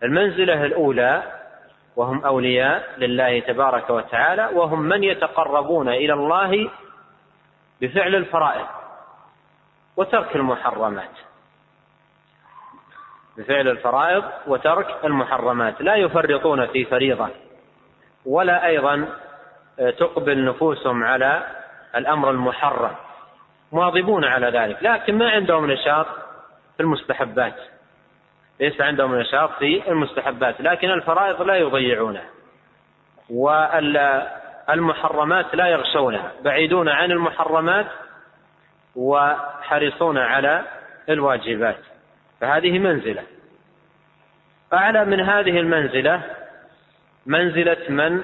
المنزلة 0.03 0.65
الأولى 0.65 1.23
وهم 1.95 2.25
أولياء 2.25 2.89
لله 2.97 3.39
تبارك 3.39 3.89
وتعالى 3.89 4.49
وهم 4.53 4.81
من 4.81 5.03
يتقربون 5.03 5.89
إلى 5.89 6.13
الله 6.13 6.69
بفعل 7.81 8.15
الفرائض 8.15 8.67
وترك 9.97 10.35
المحرمات. 10.35 11.11
بفعل 13.37 13.67
الفرائض 13.67 14.23
وترك 14.47 15.05
المحرمات. 15.05 15.81
لا 15.81 15.95
يفرطون 15.95 16.67
في 16.67 16.85
فريضة 16.85 17.29
ولا 18.25 18.65
أيضا 18.67 19.07
تقبل 19.89 20.45
نفوسهم 20.45 21.03
على 21.03 21.43
الأمر 21.95 22.29
المحرم. 22.32 22.95
مواظبون 23.71 24.25
على 24.25 24.47
ذلك 24.47 24.84
لكن 24.84 25.17
ما 25.17 25.29
عندهم 25.29 25.71
نشاط 25.71 26.07
في 26.77 26.84
المستحبات. 26.84 27.55
ليس 28.59 28.82
عندهم 28.82 29.15
نشاط 29.15 29.51
في 29.59 29.91
المستحبات 29.91 30.61
لكن 30.61 30.91
الفرائض 30.91 31.41
لا 31.41 31.55
يضيعونها. 31.55 32.25
والمحرمات 34.69 35.55
لا 35.55 35.67
يغشونها 35.67 36.32
بعيدون 36.43 36.89
عن 36.89 37.11
المحرمات 37.11 37.88
وحريصون 38.95 40.17
على 40.17 40.63
الواجبات. 41.09 41.77
فهذه 42.41 42.79
منزلة. 42.79 43.23
اعلى 44.73 45.05
من 45.05 45.19
هذه 45.19 45.59
المنزلة 45.59 46.21
منزلة 47.25 47.77
من 47.89 48.23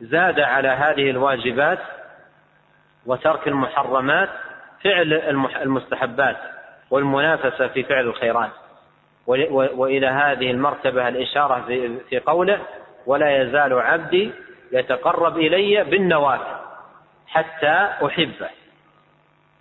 زاد 0.00 0.40
على 0.40 0.68
هذه 0.68 1.10
الواجبات 1.10 1.78
وترك 3.06 3.48
المحرمات 3.48 4.28
فعل 4.84 5.12
المستحبات 5.62 6.36
والمنافسة 6.90 7.68
في 7.68 7.82
فعل 7.82 8.06
الخيرات. 8.06 8.50
وإلى 9.26 10.06
هذه 10.06 10.50
المرتبة 10.50 11.08
الإشارة 11.08 11.60
في 12.08 12.18
قوله 12.26 12.60
ولا 13.06 13.42
يزال 13.42 13.72
عبدي 13.72 14.32
يتقرب 14.72 15.38
إلي 15.38 15.84
بالنوافل 15.84 16.56
حتى 17.26 17.88
أحبه 18.06 18.50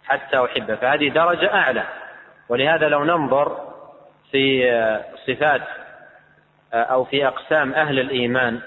حتى 0.05 0.45
أحبه 0.45 0.75
فهذه 0.75 1.09
درجة 1.09 1.53
أعلى. 1.53 1.83
ولهذا 2.49 2.89
لو 2.89 3.03
ننظر 3.03 3.73
في 4.31 4.63
صفات 5.27 5.61
أو 6.73 7.03
في 7.03 7.27
أقسام 7.27 7.73
أهل 7.73 7.99
الإيمان 7.99 8.61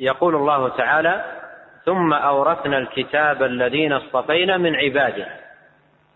يقول 0.00 0.34
الله 0.34 0.68
تعالى 0.68 1.24
ثم 1.84 2.12
أورثنا 2.12 2.78
الكتاب 2.78 3.42
الذين 3.42 3.92
اصطفينا 3.92 4.56
من 4.56 4.76
عباده 4.76 5.26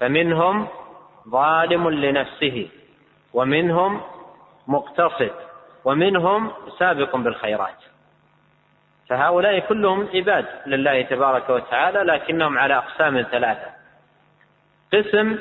فمنهم 0.01 0.69
ظالم 1.29 1.91
لنفسه 1.91 2.69
ومنهم 3.33 4.01
مقتصد 4.67 5.31
ومنهم 5.85 6.53
سابق 6.79 7.17
بالخيرات. 7.17 7.77
فهؤلاء 9.09 9.59
كلهم 9.59 10.09
عباد 10.15 10.47
لله 10.67 11.03
تبارك 11.03 11.51
وتعالى 11.51 11.99
لكنهم 11.99 12.59
على 12.59 12.75
أقسام 12.75 13.23
ثلاثة 13.23 13.71
قسم 14.93 15.39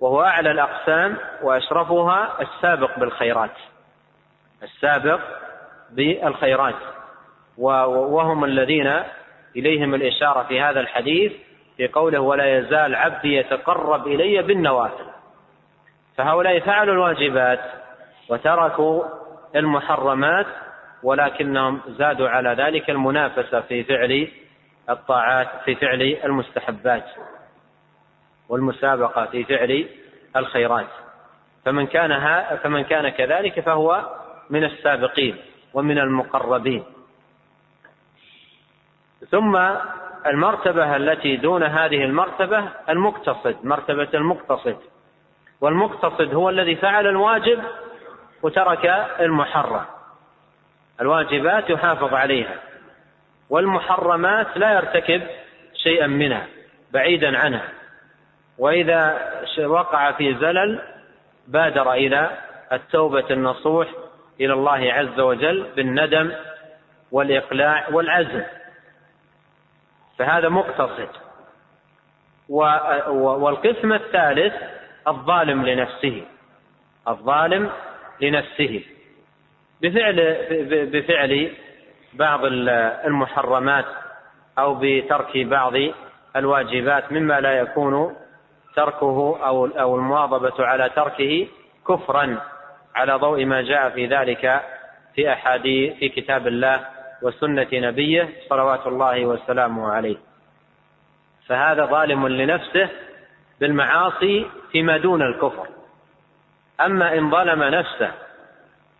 وهو 0.00 0.22
أعلى 0.22 0.50
الأقسام 0.50 1.16
وأشرفها 1.42 2.42
السابق 2.42 2.98
بالخيرات 2.98 3.56
السابق 4.62 5.20
بالخيرات. 5.90 6.99
وهم 7.58 8.44
الذين 8.44 9.02
إليهم 9.56 9.94
الإشارة 9.94 10.42
في 10.42 10.60
هذا 10.60 10.80
الحديث 10.80 11.32
في 11.76 11.88
قوله 11.88 12.20
ولا 12.20 12.58
يزال 12.58 12.94
عبدي 12.94 13.36
يتقرب 13.36 14.06
إلي 14.06 14.42
بالنوافل. 14.42 15.04
فهؤلاء 16.16 16.60
فعلوا 16.60 16.94
الواجبات 16.94 17.60
وتركوا 18.28 19.04
المحرمات 19.56 20.46
ولكنهم 21.02 21.80
زادوا 21.88 22.28
على 22.28 22.50
ذلك 22.50 22.90
المنافسة 22.90 23.60
في 23.60 23.84
فعل 23.84 24.28
الطاعات 24.90 25.48
في 25.64 25.74
فعل 25.74 26.16
المستحبات 26.24 27.04
والمسابقة 28.48 29.26
في 29.26 29.44
فعل 29.44 29.88
الخيرات. 30.36 30.86
فمن 31.64 31.86
كان 31.86 32.42
فمن 32.56 32.84
كان 32.84 33.08
كذلك 33.08 33.60
فهو 33.60 34.08
من 34.50 34.64
السابقين 34.64 35.36
ومن 35.74 35.98
المقربين. 35.98 36.84
ثم 39.30 39.56
المرتبة 40.26 40.96
التي 40.96 41.36
دون 41.36 41.62
هذه 41.62 42.04
المرتبة 42.04 42.68
المقتصد 42.88 43.56
مرتبة 43.64 44.08
المقتصد. 44.14 44.76
والمقتصد 45.60 46.34
هو 46.34 46.48
الذي 46.48 46.76
فعل 46.76 47.06
الواجب 47.06 47.62
وترك 48.42 48.86
المحرم. 49.20 49.84
الواجبات 51.00 51.70
يحافظ 51.70 52.14
عليها 52.14 52.54
والمحرمات 53.50 54.56
لا 54.56 54.74
يرتكب 54.74 55.22
شيئا 55.74 56.06
منها 56.06 56.46
بعيدا 56.92 57.38
عنها. 57.38 57.68
وإذا 58.58 59.30
وقع 59.58 60.12
في 60.12 60.34
زلل 60.34 60.82
بادر 61.48 61.92
إلى 61.92 62.30
التوبة 62.72 63.24
النصوح 63.30 63.88
إلى 64.40 64.52
الله 64.52 64.92
عز 64.92 65.20
وجل 65.20 65.66
بالندم 65.76 66.32
والإقلاع 67.12 67.88
والعزم. 67.92 68.42
فهذا 70.20 70.48
مقتصد. 70.48 71.08
والقسم 73.08 73.92
الثالث 73.92 74.54
الظالم 75.08 75.66
لنفسه. 75.66 76.22
الظالم 77.08 77.70
لنفسه. 78.20 78.84
بفعل 79.82 80.36
بفعل 80.92 81.52
بعض 82.12 82.40
المحرمات 82.44 83.84
أو 84.58 84.78
بترك 84.80 85.36
بعض 85.36 85.72
الواجبات 86.36 87.12
مما 87.12 87.40
لا 87.40 87.52
يكون 87.52 88.16
تركه 88.76 89.38
أو 89.46 89.66
أو 89.66 89.96
المواظبة 89.96 90.66
على 90.66 90.90
تركه 90.96 91.46
كفرا 91.88 92.40
على 92.94 93.12
ضوء 93.12 93.44
ما 93.44 93.62
جاء 93.62 93.90
في 93.90 94.06
ذلك 94.06 94.62
في 95.14 95.32
احاديث 95.32 95.94
في 95.94 96.08
كتاب 96.08 96.46
الله 96.46 96.99
وسنة 97.22 97.68
نبيه 97.72 98.28
صلوات 98.48 98.86
الله 98.86 99.26
وسلامه 99.26 99.92
عليه. 99.92 100.16
فهذا 101.46 101.84
ظالم 101.84 102.28
لنفسه 102.28 102.88
بالمعاصي 103.60 104.46
فيما 104.72 104.96
دون 104.96 105.22
الكفر. 105.22 105.66
أما 106.80 107.18
إن 107.18 107.30
ظلم 107.30 107.62
نفسه 107.62 108.10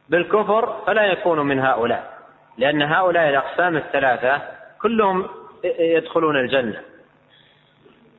بالكفر 0.08 0.82
فلا 0.86 1.04
يكون 1.04 1.40
من 1.40 1.60
هؤلاء 1.60 2.18
لأن 2.58 2.82
هؤلاء 2.82 3.28
الأقسام 3.28 3.76
الثلاثة 3.76 4.42
كلهم 4.82 5.28
يدخلون 5.78 6.36
الجنة. 6.36 6.80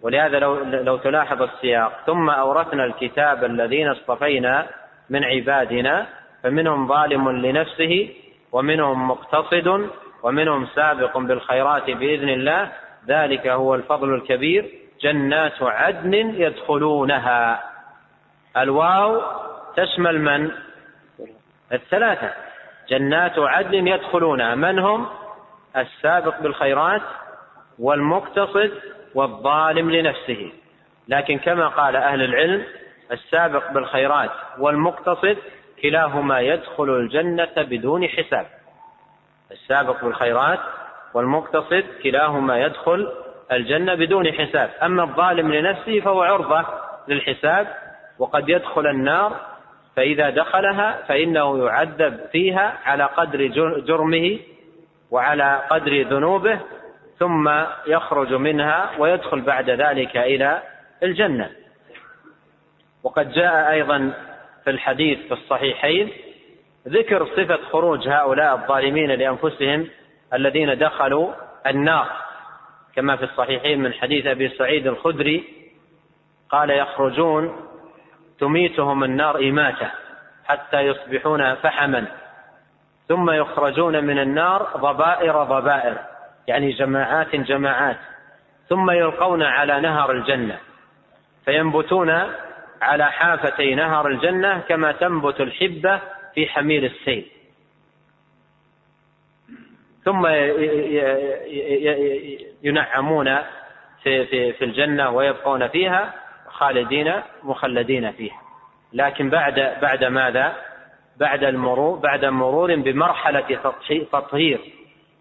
ولهذا 0.02 0.39
لو 0.39 0.64
لو 0.64 0.97
تلاحظ 0.97 1.41
السياق 1.41 1.99
ثم 2.06 2.30
أورثنا 2.30 2.86
الكتاب 2.86 3.43
الذين 3.43 3.88
اصطفينا 3.88 4.68
من 5.10 5.24
عبادنا 5.24 6.08
فمنهم 6.43 6.88
ظالم 6.88 7.30
لنفسه 7.30 8.10
ومنهم 8.52 9.08
مقتصد 9.08 9.89
ومنهم 10.24 10.68
سابق 10.76 11.18
بالخيرات 11.18 11.89
بإذن 11.89 12.30
الله 12.30 12.72
ذلك 13.08 13.47
هو 13.47 13.76
الفضل 13.76 14.14
الكبير. 14.14 14.72
جنات 15.02 15.64
عدن 15.64 16.14
يدخلونها. 16.14 17.64
الواو 18.58 19.22
تشمل 19.76 20.22
من؟ 20.22 20.52
الثلاثة. 21.74 22.34
جنات 22.89 23.39
عدن 23.39 23.88
يدخلونها. 23.88 24.56
من 24.56 24.80
هم؟ 24.80 25.08
السابق 25.78 26.41
بالخيرات 26.41 27.02
والمقتصد 27.80 28.72
والظالم 29.16 29.91
لنفسه. 29.91 30.52
لكن 31.08 31.38
كما 31.38 31.68
قال 31.68 31.95
أهل 31.95 32.22
العلم 32.22 32.66
السابق 33.12 33.72
بالخيرات 33.72 34.32
والمقتصد 34.60 35.38
كلاهما 35.82 36.40
يدخل 36.40 36.90
الجنة 36.90 37.52
بدون 37.58 38.08
حساب. 38.08 38.46
السابق 39.52 40.06
بالخيرات 40.06 40.60
والمقتصد 41.14 41.84
كلاهما 42.04 42.58
يدخل 42.58 43.12
الجنة 43.52 43.96
بدون 43.96 44.32
حساب. 44.34 44.70
أما 44.84 45.04
الظالم 45.04 45.54
لنفسه 45.54 46.00
فهو 46.00 46.22
عرضة 46.22 46.66
للحساب 47.08 47.68
وقد 48.20 48.50
يدخل 48.50 48.88
النار 48.88 49.40
فإذا 49.96 50.30
دخلها 50.30 51.04
فإنه 51.08 51.66
يعذب 51.66 52.20
فيها 52.32 52.78
على 52.86 53.04
قدر 53.04 53.46
جرمه 53.88 54.40
وعلى 55.12 55.62
قدر 55.70 56.02
ذنوبه 56.02 56.60
ثم 57.20 57.52
يخرج 57.88 58.34
منها 58.34 58.90
ويدخل 59.00 59.42
بعد 59.42 59.70
ذلك 59.70 60.18
إلى 60.18 60.62
الجنة. 61.04 61.50
وقد 63.04 63.32
جاء 63.32 63.72
أيضا 63.72 64.14
في 64.64 64.70
الحديث 64.70 65.20
في 65.20 65.34
الصحيحين 65.34 66.12
ذكر 66.88 67.26
صفة 67.26 67.59
خروج 67.72 68.07
هؤلاء 68.07 68.55
الظالمين 68.55 69.12
لأنفسهم 69.12 69.88
الذين 70.34 70.78
دخلوا 70.78 71.34
النار. 71.68 72.07
كما 72.95 73.16
في 73.16 73.24
الصحيحين 73.24 73.80
من 73.80 73.93
حديث 73.93 74.26
أبي 74.26 74.49
سعيد 74.49 74.88
الخدري 74.88 75.43
قال 76.49 76.70
يخرجون 76.70 77.55
تميتهم 78.39 79.03
النار 79.03 79.39
إماتة 79.39 79.91
حتى 80.45 80.82
يصبحون 80.82 81.55
فحما. 81.55 82.05
ثم 83.07 83.32
يخرجون 83.32 84.03
من 84.03 84.20
النار 84.20 84.70
ضبائر 84.78 85.43
ضبائر 85.43 85.97
يعني 86.47 86.72
جماعات 86.72 87.36
جماعات. 87.36 87.97
ثم 88.70 88.91
يلقون 88.91 89.43
على 89.43 89.82
نهر 89.82 90.12
الجنة 90.12 90.57
فينبتون 91.45 92.24
على 92.82 93.12
حافتي 93.12 93.76
نهر 93.76 94.08
الجنة 94.08 94.60
كما 94.60 94.92
تنبت 94.92 95.42
الحبة 95.42 96.00
في 96.36 96.48
حميل 96.48 96.86
السيل. 96.86 97.26
ثم 100.04 100.28
ينعمون 102.64 103.38
في 104.04 104.26
في 104.26 104.54
في 104.54 104.66
الجنة 104.66 105.10
ويبقون 105.10 105.68
فيها 105.68 106.14
خالدين 106.48 107.14
مخلدين 107.44 108.12
فيها. 108.12 108.42
لكن 108.94 109.30
بعد 109.30 109.78
بعد 109.82 110.04
ماذا؟ 110.04 110.56
بعد 111.18 111.44
المرور 111.44 112.00
بعد 112.00 112.26
مرور 112.26 112.76
بمرحلة 112.76 113.74
تطهير. 114.12 114.60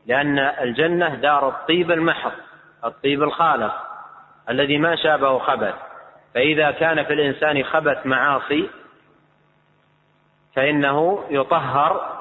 لأن 0.06 0.38
الجنة 0.38 1.14
دار 1.14 1.48
الطيب 1.48 1.90
المحض 1.90 2.32
الطيب 2.84 3.22
الخالص 3.22 3.72
الذي 4.50 4.78
ما 4.78 4.96
شابه 4.96 5.38
خبث. 5.38 5.89
فإذا 6.34 6.70
كان 6.70 7.04
في 7.04 7.12
الإنسان 7.12 7.64
خبث 7.64 8.06
معاصي 8.06 8.70
فإنه 10.56 11.24
يطهر 11.30 12.20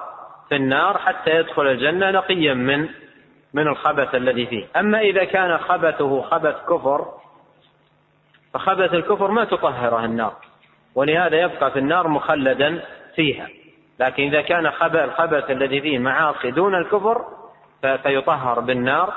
في 0.49 0.55
النار 0.55 0.97
حتى 0.97 1.35
يدخل 1.35 1.67
الجنة 1.67 2.11
نقيا 2.11 2.53
من 2.53 2.89
من 3.53 3.67
الخبث 3.67 4.15
الذي 4.15 4.45
فيه. 4.45 4.67
أما 4.75 4.99
إذا 4.99 5.23
كان 5.23 5.57
خبثه 5.57 6.21
خبث 6.21 6.55
كفر 6.55 7.07
فخبث 8.53 8.93
الكفر 8.93 9.31
ما 9.31 9.45
تطهره 9.45 10.05
النار 10.05 10.33
ولهذا 10.95 11.41
يبقى 11.41 11.71
في 11.71 11.79
النار 11.79 12.07
مخلدا 12.07 12.81
فيها. 13.15 13.47
لكن 13.99 14.23
إذا 14.23 14.41
كان 14.41 14.65
الخبث 14.95 15.51
الذي 15.51 15.81
فيه 15.81 15.99
معاصي 15.99 16.51
دون 16.51 16.75
الكفر 16.75 17.25
فيطهر 17.81 18.59
بالنار 18.59 19.13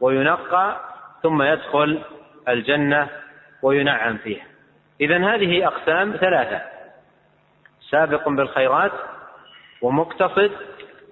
وينقى 0.00 0.80
ثم 1.22 1.42
يدخل 1.42 2.02
الجنة 2.48 3.08
وينعم 3.62 4.16
فيها. 4.16 4.44
إذا 5.00 5.34
هذه 5.34 5.66
أقسام 5.66 6.16
ثلاثة. 6.20 6.60
سابق 7.90 8.28
بالخيرات 8.28 8.92
ومقتصد 9.82 10.50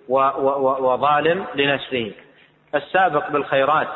وظالم 0.09 1.46
لنفسه. 1.55 2.12
السابق 2.74 3.30
بالخيرات 3.30 3.88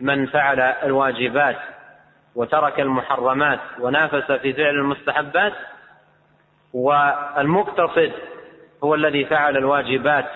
من 0.00 0.26
فعل 0.26 0.60
الواجبات 0.60 1.56
وترك 2.34 2.80
المحرمات 2.80 3.60
ونافس 3.80 4.32
في 4.32 4.52
فعل 4.52 4.74
المستحبات 4.74 5.52
والمقتصد 6.74 8.12
هو 8.84 8.94
الذي 8.94 9.24
فعل 9.24 9.56
الواجبات 9.56 10.26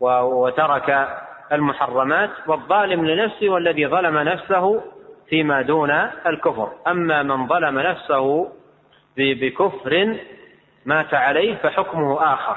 وترك 0.00 1.08
المحرمات 1.52 2.30
والظالم 2.46 3.06
لنفسه 3.06 3.48
والذي 3.48 3.86
ظلم 3.86 4.18
نفسه 4.18 4.82
فيما 5.28 5.62
دون 5.62 5.90
الكفر. 6.26 6.72
أما 6.86 7.22
من 7.22 7.46
ظلم 7.46 7.78
نفسه 7.78 8.52
بكفر 9.16 10.16
مات 10.86 11.14
عليه 11.14 11.54
فحكمه 11.54 12.34
آخر. 12.34 12.56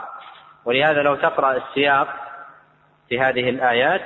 ولهذا 0.65 1.01
لو 1.01 1.15
تقرأ 1.15 1.51
السياق 1.51 2.07
في 3.09 3.19
هذه 3.19 3.49
الآيات 3.49 4.01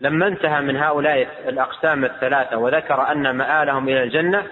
لما 0.00 0.26
انتهى 0.26 0.60
من 0.60 0.76
هؤلاء 0.76 1.28
الأقسام 1.48 2.04
الثلاثة 2.04 2.56
وذكر 2.56 3.12
أن 3.12 3.30
مآلهم 3.30 3.88
إلى 3.88 4.02
الجنة 4.02 4.46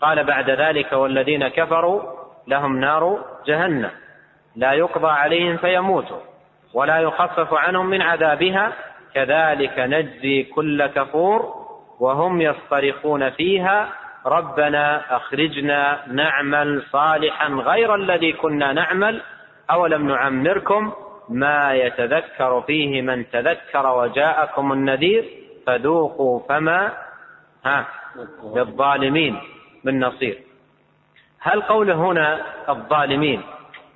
قال 0.00 0.24
بعد 0.24 0.50
ذلك 0.50 0.92
والذين 0.92 1.48
كفروا 1.48 2.02
لهم 2.46 2.80
نار 2.80 3.24
جهنم. 3.46 3.90
لا 4.56 4.72
يقضى 4.72 5.10
عليهم 5.10 5.56
فيموتوا 5.56 6.20
ولا 6.74 6.98
يخفف 6.98 7.54
عنهم 7.54 7.86
من 7.86 8.02
عذابها. 8.02 8.72
كذلك 9.14 9.78
نجزي 9.78 10.42
كل 10.42 10.86
كفور 10.86 11.57
وهم 12.00 12.40
يصطرخون 12.40 13.30
فيها 13.30 13.88
ربنا 14.26 15.16
أخرجنا 15.16 15.98
نعمل 16.06 16.82
صالحا 16.92 17.48
غير 17.48 17.94
الذي 17.94 18.32
كنا 18.32 18.72
نعمل 18.72 19.22
أولم 19.70 20.08
نعمركم 20.08 20.92
ما 21.28 21.74
يتذكر 21.74 22.62
فيه 22.66 23.02
من 23.02 23.30
تذكر 23.30 23.86
وجاءكم 23.96 24.72
النذير 24.72 25.24
فذوقوا 25.66 26.40
فما 26.48 26.92
ها 27.64 27.86
للظالمين 28.54 29.40
من 29.84 30.00
نصير. 30.00 30.38
هل 31.40 31.62
قوله 31.62 31.94
هنا 31.94 32.40
الظالمين؟ 32.68 33.42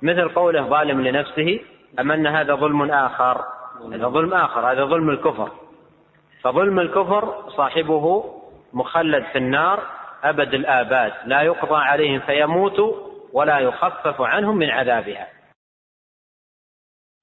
مثل 0.01 0.29
قوله 0.29 0.61
ظالم 0.61 1.01
لنفسه 1.01 1.59
أم 1.99 2.11
أن 2.11 2.27
هذا 2.27 2.55
ظلم 2.55 2.91
آخر؟ 2.91 3.45
هذا 3.93 4.07
ظلم 4.07 4.33
آخر 4.33 4.71
هذا 4.71 4.85
ظلم 4.85 5.09
الكفر. 5.09 5.51
فظلم 6.43 6.79
الكفر 6.79 7.49
صاحبه 7.49 8.23
مخلد 8.73 9.23
في 9.23 9.37
النار 9.37 9.83
أبد 10.23 10.53
الآباد. 10.53 11.13
لا 11.25 11.41
يقضى 11.41 11.75
عليهم 11.75 12.19
فيموتوا 12.19 12.93
ولا 13.33 13.59
يخفف 13.59 14.21
عنهم 14.21 14.57
من 14.57 14.69
عذابها. 14.69 15.27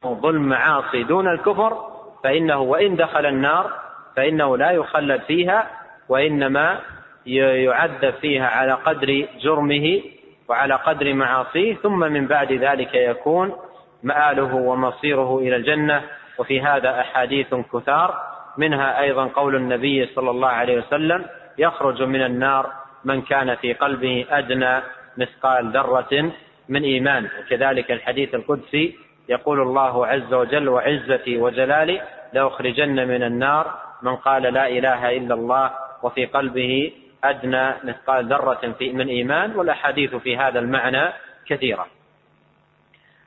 ظلم 0.06 0.48
معاصي 0.48 1.02
دون 1.02 1.28
الكفر 1.28 1.90
فإنه 2.24 2.58
وإن 2.58 2.96
دخل 2.96 3.26
النار 3.26 3.72
فإنه 4.16 4.56
لا 4.56 4.70
يخلد 4.70 5.20
فيها 5.20 5.70
وإنما 6.08 6.80
يعذب 7.26 8.14
فيها 8.20 8.46
على 8.46 8.72
قدر 8.72 9.28
جرمه 9.40 10.02
وعلى 10.48 10.74
قدر 10.74 11.14
معاصيه 11.14 11.74
ثم 11.74 11.98
من 11.98 12.26
بعد 12.26 12.52
ذلك 12.52 12.94
يكون 12.94 13.56
مآله 14.02 14.54
ومصيره 14.54 15.38
إلى 15.38 15.56
الجنة. 15.56 16.02
وفي 16.38 16.60
هذا 16.60 17.00
أحاديث 17.00 17.54
كثار 17.54 18.29
منها 18.60 19.00
أيضا 19.00 19.24
قول 19.26 19.56
النبي 19.56 20.06
صلى 20.06 20.30
الله 20.30 20.48
عليه 20.48 20.76
وسلم 20.78 21.24
يخرج 21.58 22.02
من 22.02 22.22
النار 22.22 22.72
من 23.04 23.22
كان 23.22 23.54
في 23.54 23.72
قلبه 23.72 24.26
أدنى 24.30 24.82
مثقال 25.16 25.72
ذرة 25.72 26.32
من 26.68 26.82
إيمان 26.82 27.28
وكذلك 27.40 27.90
الحديث 27.90 28.34
القدسي 28.34 28.96
يقول 29.28 29.60
الله 29.60 30.06
عز 30.06 30.34
وجل 30.34 30.68
وعزتي 30.68 31.38
وجلالي 31.38 32.02
لأخرجن 32.32 33.08
من 33.08 33.22
النار 33.22 33.74
من 34.02 34.16
قال 34.16 34.42
لا 34.42 34.68
إله 34.68 35.16
إلا 35.16 35.34
الله 35.34 35.70
وفي 36.02 36.26
قلبه 36.26 36.92
أدنى 37.24 37.74
مثقال 37.84 38.74
في 38.78 38.92
من 38.92 39.08
إيمان. 39.08 39.56
والأحاديث 39.56 40.14
في 40.14 40.36
هذا 40.36 40.58
المعنى 40.58 41.12
كثيرة. 41.46 41.86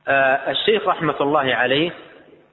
آه 0.08 0.52
الشيخ 0.52 0.88
رحمة 0.88 1.16
الله 1.22 1.56
عليه 1.56 1.92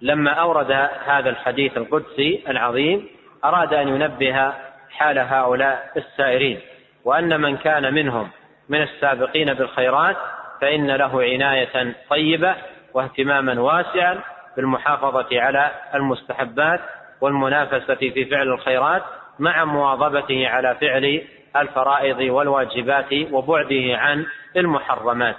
لما 0.02 0.30
أورد 0.30 0.70
هذا 1.04 1.30
الحديث 1.30 1.76
القدسي 1.76 2.44
العظيم 2.48 3.08
أراد 3.44 3.74
أن 3.74 3.88
ينبه 3.88 4.52
حال 4.90 5.18
هؤلاء 5.18 5.90
السائرين 5.96 6.60
وأن 7.04 7.40
من 7.40 7.56
كان 7.56 7.94
منهم 7.94 8.30
من 8.68 8.82
السابقين 8.82 9.54
بالخيرات 9.54 10.16
فإن 10.60 10.90
له 10.90 11.22
عناية 11.22 11.94
طيبة 12.10 12.54
واهتماما 12.94 13.60
واسعا 13.60 14.20
بالمحافظة 14.56 15.40
على 15.40 15.70
المستحبات 15.94 16.80
والمنافسة 17.20 17.94
في 17.94 18.24
فعل 18.24 18.48
الخيرات 18.48 19.02
مع 19.38 19.64
مواظبته 19.64 20.48
على 20.48 20.76
فعل 20.80 21.22
الفرائض 21.56 22.20
والواجبات 22.20 23.12
وبعده 23.32 23.96
عن 23.96 24.26
المحرمات 24.56 25.36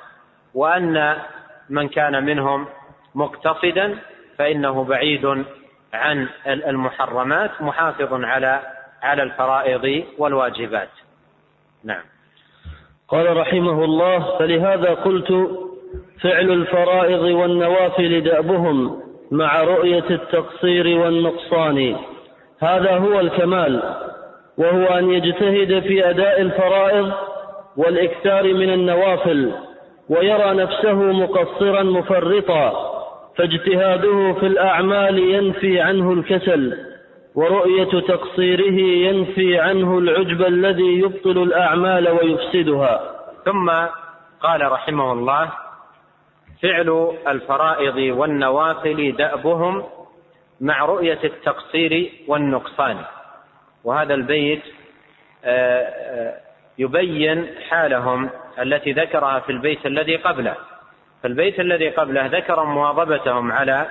وأن 0.53 1.17
من 1.69 1.89
كان 1.89 2.25
منهم 2.25 2.67
مقتصدا 3.15 3.99
فإنه 4.37 4.83
بعيد 4.83 5.45
عن 5.93 6.27
المحرمات 6.45 7.61
محافظ 7.61 8.13
على 8.13 8.61
على 9.01 9.23
الفرائض 9.23 10.03
والواجبات. 10.17 10.89
نعم. 11.83 12.03
قال 13.07 13.37
رحمه 13.37 13.85
الله 13.85 14.37
فلهذا 14.39 14.93
قلت 14.93 15.49
فعل 16.21 16.51
الفرائض 16.51 17.21
والنوافل 17.21 18.23
دأبهم 18.23 19.01
مع 19.31 19.61
رؤية 19.61 20.09
التقصير 20.09 20.99
والنقصان 20.99 21.95
هذا 22.59 22.97
هو 22.97 23.19
الكمال 23.19 23.83
وهو 24.57 24.85
أن 24.85 25.11
يجتهد 25.11 25.79
في 25.79 26.09
أداء 26.09 26.41
الفرائض 26.41 27.11
والإكثار 27.77 28.53
من 28.53 28.73
النوافل 28.73 29.51
ويرى 30.09 30.53
نفسه 30.53 30.95
مقصرا 30.95 31.83
مفرطا 31.83 32.90
فاجتهاده 33.37 34.33
في 34.33 34.47
الأعمال 34.47 35.19
ينفي 35.19 35.81
عنه 35.81 36.13
الكسل 36.13 36.77
ورؤية 37.35 38.01
تقصيره 38.01 38.79
ينفي 38.81 39.59
عنه 39.59 39.97
العجب 39.97 40.41
الذي 40.41 40.99
يبطل 40.99 41.43
الأعمال 41.43 42.09
ويفسدها. 42.09 43.15
ثم 43.45 43.69
قال 44.41 44.71
رحمه 44.71 45.11
الله 45.11 45.51
فعل 46.61 47.17
الفرائض 47.27 48.17
والنوافل 48.17 49.15
دأبهم 49.17 49.83
مع 50.61 50.85
رؤية 50.85 51.19
التقصير 51.23 52.11
والنقصان. 52.27 52.97
وهذا 53.83 54.13
البيت 54.13 54.61
آه، 55.45 55.81
آه، 55.81 56.37
يبين 56.77 57.47
حالهم 57.69 58.29
التي 58.59 58.91
ذكرها 58.91 59.39
في 59.39 59.51
البيت 59.51 59.85
الذي 59.85 60.15
قبله. 60.15 60.55
فالبيت 61.23 61.59
الذي 61.59 61.89
قبله 61.89 62.25
ذكر 62.25 62.63
مواظبتهم 62.65 63.51
على 63.51 63.87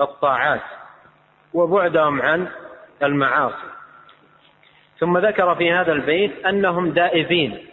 الطاعات 0.00 0.62
وبعدهم 1.54 2.22
عن 2.22 2.48
المعاصي. 3.02 3.72
ثم 4.98 5.18
ذكر 5.18 5.54
في 5.54 5.72
هذا 5.72 5.92
البيت 5.92 6.46
أنهم 6.46 6.90
دائبين 6.90 7.66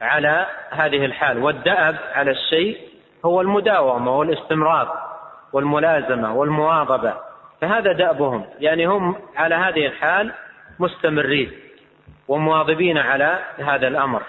على 0.00 0.46
هذه 0.70 1.04
الحال 1.04 1.38
والدأب 1.38 1.96
على 2.14 2.30
الشيء 2.30 2.78
هو 3.24 3.40
المداومة 3.40 4.18
والاستمرار 4.18 5.14
والملازمة 5.52 6.34
والمواظبة 6.34 7.14
فهذا 7.60 7.92
دأبهم 7.92 8.44
يعني 8.60 8.86
هم 8.86 9.16
على 9.36 9.54
هذه 9.54 9.86
الحال 9.86 10.32
مستمرين 10.78 11.52
ومواظبين 12.28 12.98
على 12.98 13.38
هذا 13.58 13.88
الأمر. 13.88 14.22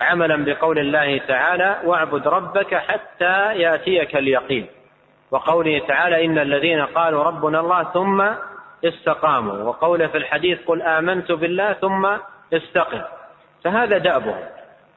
عملا 0.00 0.44
بقول 0.44 0.78
الله 0.78 1.18
تعالى 1.18 1.80
واعبد 1.84 2.28
ربك 2.28 2.74
حتى 2.74 3.54
يأتيك 3.54 4.16
اليقين. 4.16 4.66
وقوله 5.30 5.78
تعالى 5.88 6.24
إن 6.24 6.38
الذين 6.38 6.80
قالوا 6.80 7.24
ربنا 7.24 7.60
الله 7.60 7.82
ثم 7.84 8.24
استقاموا. 8.84 9.52
وقوله 9.52 10.06
في 10.06 10.18
الحديث 10.18 10.58
قل 10.66 10.82
آمنت 10.82 11.32
بالله 11.32 11.72
ثم 11.72 12.08
استقم. 12.52 13.02
فهذا 13.64 13.98
دأبهم. 13.98 14.44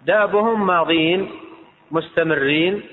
دأبهم 0.02 0.68
ماضين 0.68 1.32
مستمرين 1.92 2.84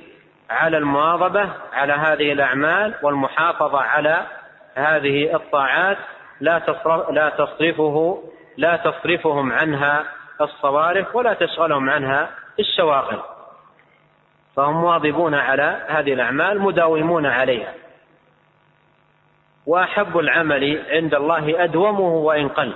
على 0.50 0.78
المواظبة 0.78 1.48
على 1.72 1.92
هذه 1.92 2.32
الأعمال 2.32 2.94
والمحافظة 3.02 3.78
على 3.80 4.26
هذه 4.74 5.34
الطاعات. 5.36 5.98
لا 6.40 6.62
لا 7.10 7.28
تصرفه 7.28 8.22
لا 8.56 8.76
تصرفهم 8.76 9.52
عنها 9.52 10.04
الصوارف 10.44 11.16
ولا 11.16 11.34
تشغلهم 11.34 11.90
عنها 11.90 12.30
الشواغل. 12.58 13.18
فهم 14.56 14.74
مواظبون 14.74 15.34
على 15.34 15.86
هذه 15.88 16.12
الأعمال 16.12 16.60
مداومون 16.60 17.26
عليها. 17.26 17.74
وأحب 19.66 20.18
العمل 20.18 20.82
عند 20.90 21.14
الله 21.14 21.64
أدومه 21.64 22.14
وإن 22.14 22.48
قل. 22.48 22.74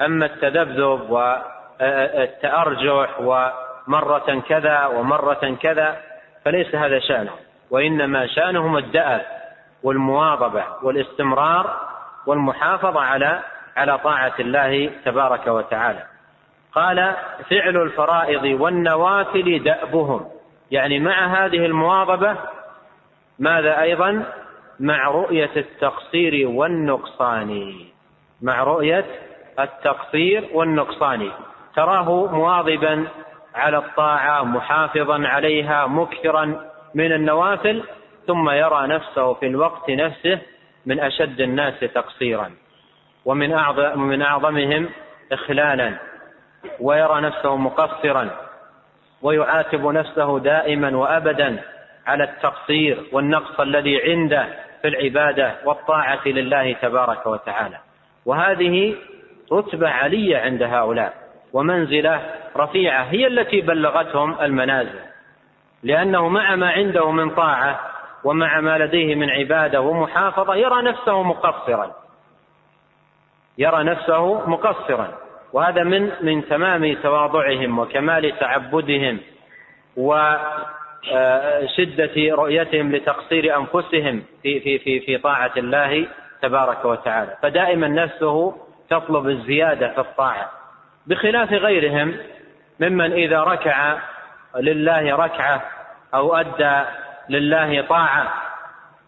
أما 0.00 0.26
التذبذب 0.26 1.10
والتأرجح 1.10 3.20
ومرة 3.20 4.42
كذا 4.48 4.86
ومرة 4.86 5.56
كذا 5.62 5.96
فليس 6.44 6.74
هذا 6.74 6.98
شأنه. 6.98 7.32
وإنما 7.70 8.26
شأنهم 8.26 8.76
الدأب 8.76 9.26
والمواظبة 9.82 10.64
والاستمرار 10.82 11.80
والمحافظة 12.26 13.00
على 13.00 13.40
على 13.76 13.98
طاعة 13.98 14.34
الله 14.40 14.90
تبارك 15.04 15.46
وتعالى. 15.46 16.06
قال 16.76 17.14
فعل 17.50 17.76
الفرائض 17.76 18.60
والنوافل 18.60 19.62
دأبهم. 19.62 20.26
يعني 20.70 20.98
مع 20.98 21.26
هذه 21.26 21.66
المواظبة 21.66 22.36
ماذا 23.38 23.80
أيضا؟ 23.80 24.24
مع 24.80 25.08
رؤية 25.08 25.50
التقصير 25.56 26.48
والنقصان. 26.48 27.74
مع 28.42 28.62
رؤية 28.62 29.04
التقصير 29.60 30.48
والنقصان. 30.52 31.30
تراه 31.76 32.26
مواظبا 32.32 33.06
على 33.54 33.78
الطاعة 33.78 34.42
محافظا 34.44 35.28
عليها 35.28 35.86
مكثرا 35.86 36.60
من 36.94 37.12
النوافل 37.12 37.82
ثم 38.26 38.50
يرى 38.50 38.86
نفسه 38.86 39.34
في 39.34 39.46
الوقت 39.46 39.90
نفسه 39.90 40.38
من 40.86 41.00
أشد 41.00 41.40
الناس 41.40 41.80
تقصيرا. 41.80 42.50
ومن 43.24 43.52
أعظم 43.52 44.00
من 44.00 44.22
أعظمهم 44.22 44.88
إخلالا. 45.32 46.15
ويرى 46.80 47.20
نفسه 47.20 47.56
مقصرا 47.56 48.30
ويعاتب 49.22 49.86
نفسه 49.86 50.38
دائما 50.38 50.96
وأبدا 50.96 51.62
على 52.06 52.24
التقصير 52.24 53.04
والنقص 53.12 53.60
الذي 53.60 54.10
عنده 54.10 54.46
في 54.82 54.88
العبادة 54.88 55.54
والطاعة 55.64 56.28
لله 56.28 56.72
تبارك 56.72 57.26
وتعالى. 57.26 57.78
وهذه 58.26 58.96
رتبة 59.52 59.88
علية 59.88 60.38
عند 60.38 60.62
هؤلاء 60.62 61.14
ومنزلة 61.52 62.20
رفيعة 62.56 63.02
هي 63.02 63.26
التي 63.26 63.60
بلغتهم 63.60 64.40
المنازل. 64.40 65.00
لأنه 65.82 66.28
مع 66.28 66.56
ما 66.56 66.70
عنده 66.70 67.10
من 67.10 67.30
طاعة 67.30 67.80
ومع 68.24 68.60
ما 68.60 68.78
لديه 68.78 69.14
من 69.14 69.30
عبادة 69.30 69.80
ومحافظة 69.80 70.54
يرى 70.54 70.82
نفسه 70.82 71.22
مقصرا. 71.22 71.92
يرى 73.58 73.84
نفسه 73.84 74.48
مقصرا. 74.50 75.25
وهذا 75.52 75.82
من 75.82 76.12
من 76.22 76.48
تمام 76.48 76.94
تواضعهم 76.94 77.78
وكمال 77.78 78.38
تعبدهم 78.38 79.18
وشدة 79.96 80.30
رؤيتهم 82.16 82.92
لتقصير 82.92 83.56
أنفسهم 83.58 84.22
في 84.42 84.60
في 84.60 84.78
في 84.78 85.00
في 85.00 85.18
طاعة 85.18 85.52
الله 85.56 86.06
تبارك 86.42 86.84
وتعالى. 86.84 87.36
فدائما 87.42 87.88
نفسه 87.88 88.54
تطلب 88.90 89.28
الزيادة 89.28 89.88
في 89.88 90.00
الطاعة. 90.00 90.50
بخلاف 91.06 91.52
غيرهم 91.52 92.16
ممن 92.80 93.12
إذا 93.12 93.42
ركع 93.42 93.98
لله 94.56 95.16
ركعة 95.16 95.62
أو 96.14 96.36
أدى 96.36 96.80
لله 97.28 97.82
طاعة 97.82 98.32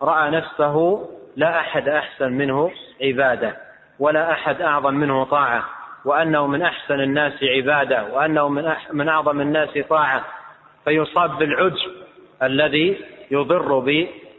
رأى 0.03 0.30
نفسه 0.30 1.09
لا 1.36 1.61
أحد 1.61 1.89
أحسن 1.89 2.32
منه 2.32 2.70
عبادة 3.03 3.57
ولا 3.99 4.32
أحد 4.32 4.62
أعظم 4.62 4.95
منه 4.95 5.24
طاعة. 5.24 5.64
وأنه 6.05 6.47
من 6.47 6.63
أحسن 6.63 7.01
الناس 7.01 7.33
عبادة 7.43 8.05
وأنه 8.13 8.49
من 8.49 8.73
من 8.93 9.09
أعظم 9.09 9.41
الناس 9.41 9.79
طاعة. 9.89 10.25
فيصاب 10.85 11.39
بالعجب 11.39 11.93
الذي 12.43 13.01
يضر 13.31 13.79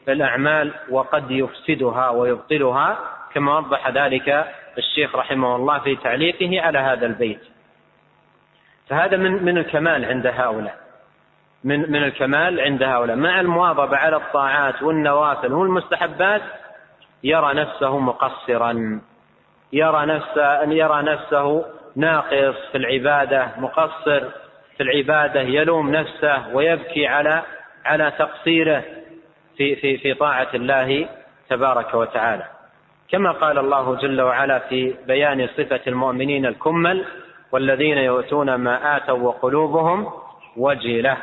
بالأعمال 0.08 0.74
وقد 0.90 1.32
يفسدها 1.32 2.10
ويبطلها 2.10 2.98
كما 3.34 3.58
وضح 3.58 3.90
ذلك 3.90 4.46
الشيخ 4.78 5.16
رحمه 5.16 5.56
الله 5.56 5.80
في 5.80 5.96
تعليقه 5.96 6.62
على 6.62 6.80
هذا 6.80 7.06
البيت. 7.06 7.42
فهذا 8.88 9.18
من 9.18 9.44
من 9.44 9.58
الكمال 9.58 10.06
عند 10.06 10.28
هؤلاء. 10.28 10.78
من 11.64 11.92
من 11.92 12.04
الكمال 12.04 12.60
عند 12.60 12.84
هؤلاء. 12.84 13.16
مع 13.16 13.40
المواظبة 13.40 13.98
على 13.98 14.16
الطاعات 14.16 14.84
والنوافل 14.84 15.54
والمستحبات 15.54 16.42
يرى 17.24 17.54
نفسه 17.54 18.00
مقصرا. 18.00 19.02
يرى 19.74 20.06
نفسه 20.06 20.64
أن 20.64 20.72
يرى 20.72 21.02
نفسه 21.02 21.66
ناقص 21.96 22.56
في 22.72 22.78
العبادة 22.78 23.48
مقصر 23.58 24.24
في 24.78 24.84
العبادة 24.84 25.42
يلوم 25.42 25.92
نفسه 25.92 26.56
ويبكي 26.56 27.08
على 27.08 27.44
على 27.86 28.12
تقصيره 28.20 28.84
في 29.58 29.76
في 29.76 29.98
في 29.98 30.14
طاعة 30.14 30.48
الله 30.54 31.10
تبارك 31.50 31.94
وتعالى. 31.94 32.44
كما 33.10 33.32
قال 33.32 33.58
الله 33.58 33.96
جل 33.96 34.22
وعلا 34.22 34.60
في 34.60 34.96
بيان 35.08 35.48
صفة 35.48 35.82
المؤمنين 35.88 36.46
الكمل 36.46 37.06
والذين 37.52 37.98
يؤتون 37.98 38.56
ما 38.56 38.98
آتوا 38.98 39.18
وقلوبهم 39.18 40.12
وجلة 40.58 41.18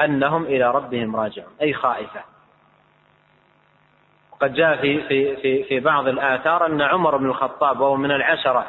أنهم 0.00 0.44
إلى 0.44 0.70
ربهم 0.70 1.16
راجعون. 1.16 1.52
أي 1.62 1.72
خائفة. 1.74 2.20
قد 4.40 4.54
جاء 4.54 4.76
في 4.76 5.02
في 5.02 5.36
في 5.36 5.64
في 5.64 5.80
بعض 5.80 6.08
الآثار 6.08 6.66
أن 6.66 6.82
عمر 6.82 7.16
بن 7.16 7.26
الخطاب 7.26 7.80
وهو 7.80 7.96
من 7.96 8.10
العشرة 8.10 8.66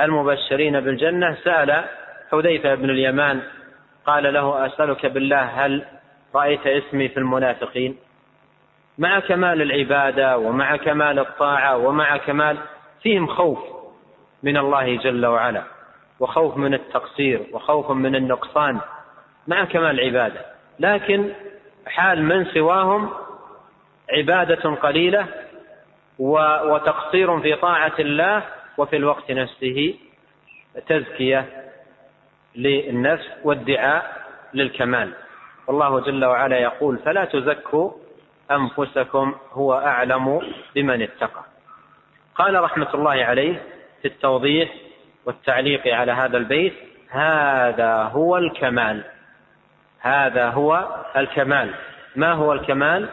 المبشرين 0.00 0.80
بالجنة 0.80 1.36
سأل 1.44 1.84
حذيفة 2.32 2.74
بن 2.74 2.90
اليمان 2.90 3.40
قال 4.06 4.32
له 4.32 4.66
أسألك 4.66 5.06
بالله 5.06 5.42
هل 5.42 5.84
رأيت 6.34 6.66
اسمي 6.66 7.08
في 7.08 7.16
المنافقين؟ 7.16 7.96
مع 8.98 9.18
كمال 9.18 9.62
العبادة 9.62 10.38
ومع 10.38 10.76
كمال 10.76 11.18
الطاعة 11.18 11.76
ومع 11.76 12.16
كمال 12.16 12.58
فيهم 13.02 13.26
خوف 13.26 13.58
من 14.42 14.56
الله 14.56 14.96
جل 14.96 15.26
وعلا 15.26 15.62
وخوف 16.20 16.56
من 16.56 16.74
التقصير 16.74 17.46
وخوف 17.52 17.90
من 17.90 18.16
النقصان 18.16 18.80
مع 19.46 19.64
كمال 19.64 20.00
العبادة 20.00 20.40
لكن 20.78 21.32
حال 21.86 22.22
من 22.22 22.44
سواهم 22.44 23.10
عبادة 24.12 24.70
قليلة 24.74 25.26
وتقصير 26.18 27.40
في 27.40 27.54
طاعة 27.54 27.92
الله 27.98 28.42
وفي 28.78 28.96
الوقت 28.96 29.30
نفسه 29.30 29.94
تزكية 30.86 31.46
للنفس 32.56 33.28
وادعاء 33.44 34.26
للكمال. 34.54 35.12
والله 35.66 36.00
جل 36.00 36.24
وعلا 36.24 36.58
يقول 36.58 36.98
فلا 36.98 37.24
تزكوا 37.24 37.90
أنفسكم 38.50 39.34
هو 39.52 39.74
أعلم 39.74 40.40
بمن 40.74 41.02
اتقى. 41.02 41.44
قال 42.34 42.62
رحمة 42.62 42.94
الله 42.94 43.24
عليه 43.24 43.62
في 44.02 44.08
التوضيح 44.08 44.74
والتعليق 45.26 45.94
على 45.94 46.12
هذا 46.12 46.36
البيت 46.36 46.74
هذا 47.10 48.02
هو 48.02 48.36
الكمال 48.36 49.04
هذا 50.00 50.48
هو 50.48 50.88
الكمال. 51.16 51.74
ما 52.16 52.32
هو 52.32 52.52
الكمال؟ 52.52 53.08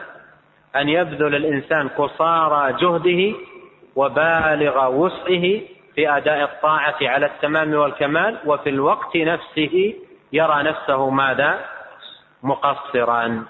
أن 0.76 0.88
يبذل 0.88 1.34
الإنسان 1.34 1.88
قصارى 1.88 2.72
جهده 2.72 3.38
وبالغ 3.96 4.88
وسعه 4.88 5.60
في 5.94 6.16
أداء 6.16 6.42
الطاعة 6.42 6.96
على 7.02 7.26
التمام 7.26 7.74
والكمال 7.74 8.38
وفي 8.46 8.68
الوقت 8.68 9.16
نفسه 9.16 9.94
يرى 10.32 10.62
نفسه 10.62 11.10
ماذا؟ 11.10 11.58
مقصرا. 12.42 13.44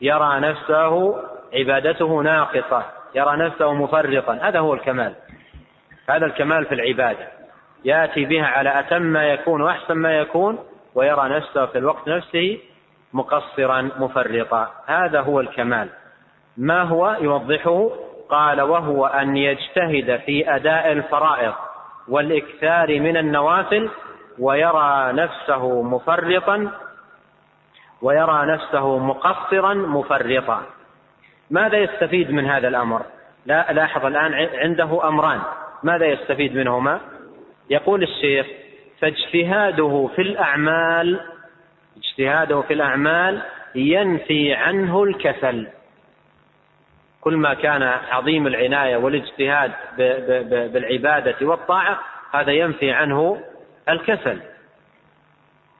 يرى 0.00 0.40
نفسه 0.40 1.22
عبادته 1.54 2.22
ناقصة. 2.22 2.82
يرى 3.14 3.36
نفسه 3.36 3.74
مفرطا. 3.74 4.38
هذا 4.42 4.58
هو 4.58 4.74
الكمال. 4.74 5.14
هذا 6.10 6.26
الكمال 6.26 6.64
في 6.64 6.74
العبادة. 6.74 7.28
يأتي 7.84 8.24
بها 8.24 8.46
على 8.46 8.80
أتم 8.80 9.02
ما 9.02 9.24
يكون 9.24 9.62
وأحسن 9.62 9.94
ما 9.94 10.18
يكون 10.18 10.58
ويرى 10.94 11.28
نفسه 11.28 11.66
في 11.66 11.78
الوقت 11.78 12.08
نفسه 12.08 12.58
مقصرا 13.12 13.90
مفرطا. 13.98 14.70
هذا 14.86 15.20
هو 15.20 15.40
الكمال. 15.40 15.88
ما 16.56 16.82
هو؟ 16.82 17.16
يوضحه. 17.20 17.90
قال 18.28 18.60
وهو 18.60 19.06
أن 19.06 19.36
يجتهد 19.36 20.20
في 20.26 20.54
أداء 20.54 20.92
الفرائض 20.92 21.54
والإكثار 22.08 23.00
من 23.00 23.16
النوافل 23.16 23.90
ويرى 24.38 25.12
نفسه 25.12 25.82
مفرطا 25.82 26.70
ويرى 28.02 28.46
نفسه 28.46 28.98
مقصرا 28.98 29.74
مفرطا. 29.74 30.62
ماذا 31.50 31.76
يستفيد 31.78 32.30
من 32.30 32.46
هذا 32.46 32.68
الأمر؟ 32.68 33.02
لا 33.46 33.72
لاحظ 33.72 34.06
الآن 34.06 34.34
عنده 34.54 35.08
أمران. 35.08 35.40
ماذا 35.82 36.06
يستفيد 36.06 36.56
منهما؟ 36.56 37.00
يقول 37.70 38.02
الشيخ 38.02 38.46
فاجتهاده 39.00 40.10
في 40.16 40.22
الأعمال 40.22 41.20
اجتهاده 41.96 42.60
في 42.60 42.74
الأعمال 42.74 43.42
ينفي 43.74 44.54
عنه 44.54 45.02
الكسل. 45.02 45.66
كل 47.26 47.36
ما 47.36 47.54
كان 47.54 47.82
عظيم 47.82 48.46
العناية 48.46 48.96
والاجتهاد 48.96 49.72
بالعبادة 50.72 51.46
والطاعة 51.46 52.00
هذا 52.32 52.52
ينفي 52.52 52.90
عنه 52.90 53.40
الكسل. 53.88 54.40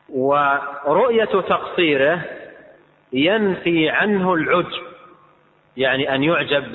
ورؤية 0.09 1.25
تقصيره 1.25 2.25
ينفي 3.13 3.89
عنه 3.89 4.35
العجب 4.35 4.87
يعني 5.77 6.15
أن 6.15 6.23
يعجب 6.23 6.73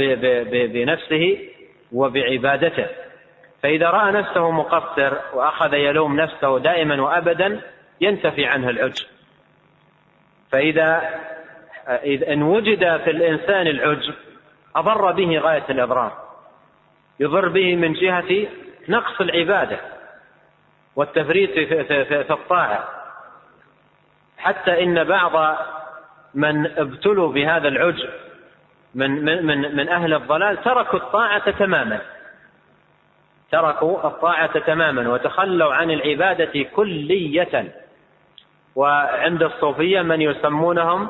بنفسه 0.74 1.38
وبعبادته. 1.92 2.88
فإذا 3.64 3.90
رأى 3.90 4.12
نفسه 4.12 4.52
مقصر 4.52 5.14
وأخذ 5.34 5.74
يلوم 5.74 6.16
نفسه 6.16 6.60
دائما 6.60 7.02
وابدا 7.02 7.62
ينتفي 8.02 8.46
عنه 8.46 8.70
العجب. 8.70 9.06
فإذا 10.52 11.20
إن 12.28 12.44
وجد 12.44 12.98
في 12.98 13.12
الإنسان 13.12 13.68
العجب 13.68 14.14
أضر 14.76 15.12
به 15.12 15.40
غاية 15.40 15.66
الإضرار. 15.70 16.12
يضر 17.20 17.50
به 17.50 17.76
من 17.76 17.94
جهة 17.94 18.48
نقص 18.90 19.22
العبادة 19.22 19.80
والتفريط 20.96 21.52
في, 21.52 21.66
في, 21.66 22.06
في, 22.06 22.24
في 22.24 22.34
الطاعة. 22.34 22.88
حتى 24.38 24.84
إن 24.84 25.04
بعض 25.04 25.58
من 26.34 26.66
ابتلوا 26.66 27.32
بهذا 27.32 27.68
العجب 27.68 28.10
من 28.96 29.26
من 29.26 29.46
من, 29.46 29.76
من 29.76 29.90
أهل 29.90 30.14
الضلال 30.14 30.62
تركوا 30.64 31.00
الطاعة 31.00 31.52
تماما. 31.52 32.02
تركوا 33.52 34.08
الطاعة 34.08 34.60
تماما 34.60 35.10
وتخلوا 35.10 35.74
عن 35.74 35.92
العبادة 35.92 36.64
كلية. 36.64 37.74
وعند 38.76 39.44
الصوفية 39.44 40.02
من 40.02 40.22
يسمونهم 40.22 41.10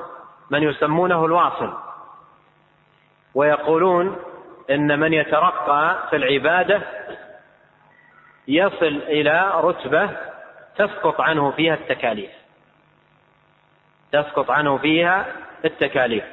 من 0.49 0.64
يسمونه 0.64 1.26
الواصل. 1.26 1.74
ويقولون 3.36 4.18
إن 4.70 5.00
من 5.00 5.14
يترقى 5.14 6.08
في 6.10 6.16
العبادة 6.16 6.82
يصل 8.48 9.02
إلى 9.08 9.52
رتبة 9.56 10.10
تسقط 10.78 11.22
عنه 11.22 11.52
فيها 11.52 11.74
التكاليف. 11.74 12.32
تسقط 14.12 14.52
عنه 14.52 14.78
فيها 14.78 15.26
التكاليف. 15.66 16.24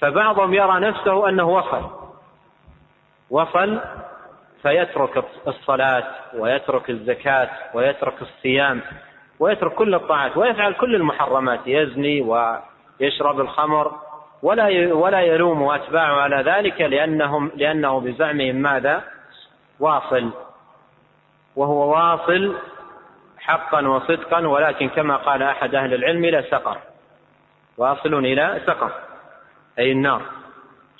فبعضهم 0.00 0.54
يرى 0.54 0.80
نفسه 0.80 1.28
أنه 1.28 1.48
وصل. 1.48 1.90
وصل 3.30 3.80
فيترك 4.62 5.24
الصلاة 5.48 6.04
ويترك 6.34 6.90
الزكاة 6.90 7.50
ويترك 7.74 8.22
الصيام 8.22 8.80
ويترك 9.38 9.74
كل 9.74 9.94
الطاعات 9.94 10.36
ويفعل 10.36 10.72
كل 10.72 10.94
المحرمات 10.94 11.60
يزني 11.66 12.20
ويشرب 12.20 13.40
الخمر 13.40 14.09
ولا 14.42 14.94
ولا 14.94 15.20
يلوم 15.20 15.70
أتباعه 15.70 16.20
على 16.20 16.36
ذلك 16.36 16.80
لانهم 16.80 17.50
لأنه 17.56 18.00
بزعمهم 18.00 18.56
ماذا؟ 18.56 19.04
واصل. 19.80 20.30
وهو 21.56 21.92
واصل 21.92 22.56
حقا 23.38 23.88
وصدقا 23.88 24.46
ولكن 24.46 24.88
كما 24.88 25.16
قال 25.16 25.42
أحد 25.42 25.74
أهل 25.74 25.94
العلم 25.94 26.24
إلى 26.24 26.42
سقر. 26.50 26.78
واصل 27.78 28.14
إلى 28.14 28.60
سقر 28.66 28.92
أي 29.78 29.92
النار. 29.92 30.22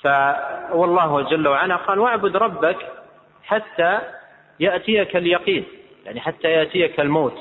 فوالله 0.02 1.20
جل 1.20 1.48
وعلا 1.48 1.76
قال 1.76 1.98
واعبد 1.98 2.36
ربك 2.36 2.76
حتى 3.44 3.98
يأتيك 4.60 5.16
اليقين. 5.16 5.64
يعني 6.04 6.20
حتى 6.20 6.48
يأتيك 6.48 7.00
الموت. 7.00 7.38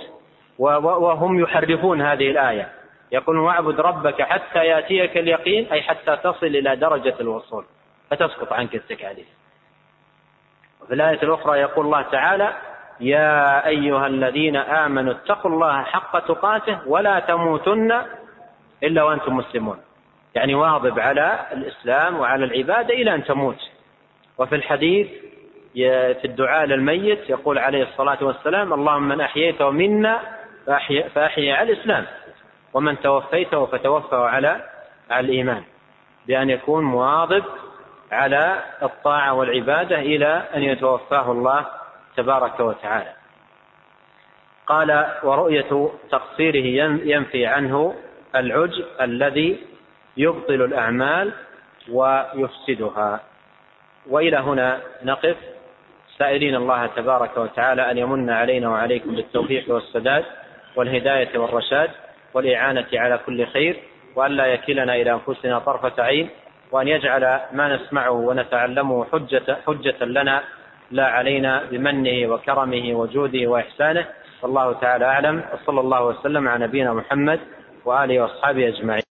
وهم 0.57 1.39
يحرفون 1.39 2.01
هذه 2.01 2.31
الآية. 2.31 2.78
يقولون 3.11 3.45
واعبد 3.45 3.79
ربك 3.79 4.21
حتى 4.21 4.59
ياتيك 4.59 5.17
اليقين 5.17 5.71
أي 5.71 5.81
حتى 5.81 6.15
تصل 6.15 6.45
إلى 6.45 6.75
درجة 6.75 7.15
الوصول. 7.19 7.65
فتسقط 8.11 8.53
عنك 8.53 8.75
التكاليف. 8.75 9.27
وفي 10.81 10.93
الآية 10.93 11.23
الأخرى 11.23 11.59
يقول 11.59 11.85
الله 11.85 12.01
تعالى 12.01 12.53
يا 12.99 13.67
أيها 13.67 14.07
الذين 14.07 14.55
آمنوا 14.55 15.13
اتقوا 15.13 15.51
الله 15.51 15.83
حق 15.83 16.19
تقاته 16.19 16.87
ولا 16.87 17.19
تموتن 17.19 18.01
إلا 18.83 19.03
وأنتم 19.03 19.37
مسلمون. 19.37 19.81
يعني 20.35 20.55
واظب 20.55 20.99
على 20.99 21.45
الإسلام 21.51 22.19
وعلى 22.19 22.45
العبادة 22.45 22.93
إلى 22.93 23.15
أن 23.15 23.23
تموت. 23.23 23.69
وفي 24.37 24.55
الحديث 24.55 25.07
في 25.73 26.25
الدعاء 26.25 26.65
للميت 26.65 27.29
يقول 27.29 27.57
عليه 27.57 27.83
الصلاة 27.83 28.17
والسلام 28.21 28.73
اللهم 28.73 29.03
من 29.07 29.21
احييته 29.21 29.69
منا 29.69 30.19
فاحيي 31.15 31.51
على 31.51 31.73
الإسلام. 31.73 32.05
ومن 32.73 32.99
توفيته 32.99 33.65
فتوفه 33.65 34.25
على 34.25 34.61
على 35.09 35.25
الإيمان. 35.25 35.63
بأن 36.27 36.49
يكون 36.49 36.83
مواظب 36.83 37.43
على 38.11 38.63
الطاعة 38.83 39.33
والعبادة 39.33 39.99
إلى 39.99 40.43
أن 40.55 40.63
يتوفاه 40.63 41.31
الله 41.31 41.65
تبارك 42.17 42.59
وتعالى. 42.59 43.13
قال 44.67 45.05
ورؤية 45.23 45.91
تقصيره 46.11 46.65
ينفي 47.03 47.45
عنه 47.45 47.95
العجب 48.35 48.85
الذي 49.01 49.59
يبطل 50.17 50.61
الأعمال 50.61 51.33
ويفسدها. 51.91 53.19
وإلى 54.07 54.37
هنا 54.37 54.81
نقف. 55.03 55.37
سائلين 56.17 56.55
الله 56.55 56.85
تبارك 56.85 57.37
وتعالى 57.37 57.91
أن 57.91 57.97
يمن 57.97 58.29
علينا 58.29 58.69
وعليكم 58.69 59.15
بالتوفيق 59.15 59.73
والسداد 59.73 60.25
والهداية 60.75 61.37
والرشاد. 61.37 61.91
والإعانة 62.33 62.87
على 62.93 63.19
كل 63.25 63.45
خير 63.47 63.79
وأن 64.15 64.31
لا 64.31 64.45
يكلنا 64.45 64.95
إلى 64.95 65.11
أنفسنا 65.11 65.59
طرفة 65.59 66.03
عين 66.03 66.29
وأن 66.71 66.87
يجعل 66.87 67.39
ما 67.53 67.75
نسمعه 67.75 68.11
ونتعلمه 68.11 69.05
حجه 69.05 69.57
حجة 69.67 70.05
لنا 70.05 70.43
لا 70.91 71.07
علينا 71.07 71.63
بمنه 71.71 72.33
وكرمه 72.33 72.93
وجوده 72.93 73.47
وإحسانه. 73.47 74.05
والله 74.41 74.73
تعالى 74.73 75.05
أعلم 75.05 75.43
وصلى 75.53 75.79
الله 75.79 76.05
وسلم 76.05 76.47
على 76.47 76.65
نبينا 76.65 76.93
محمد 76.93 77.39
وآله 77.85 78.21
وأصحابه 78.21 78.67
أجمعين. 78.67 79.08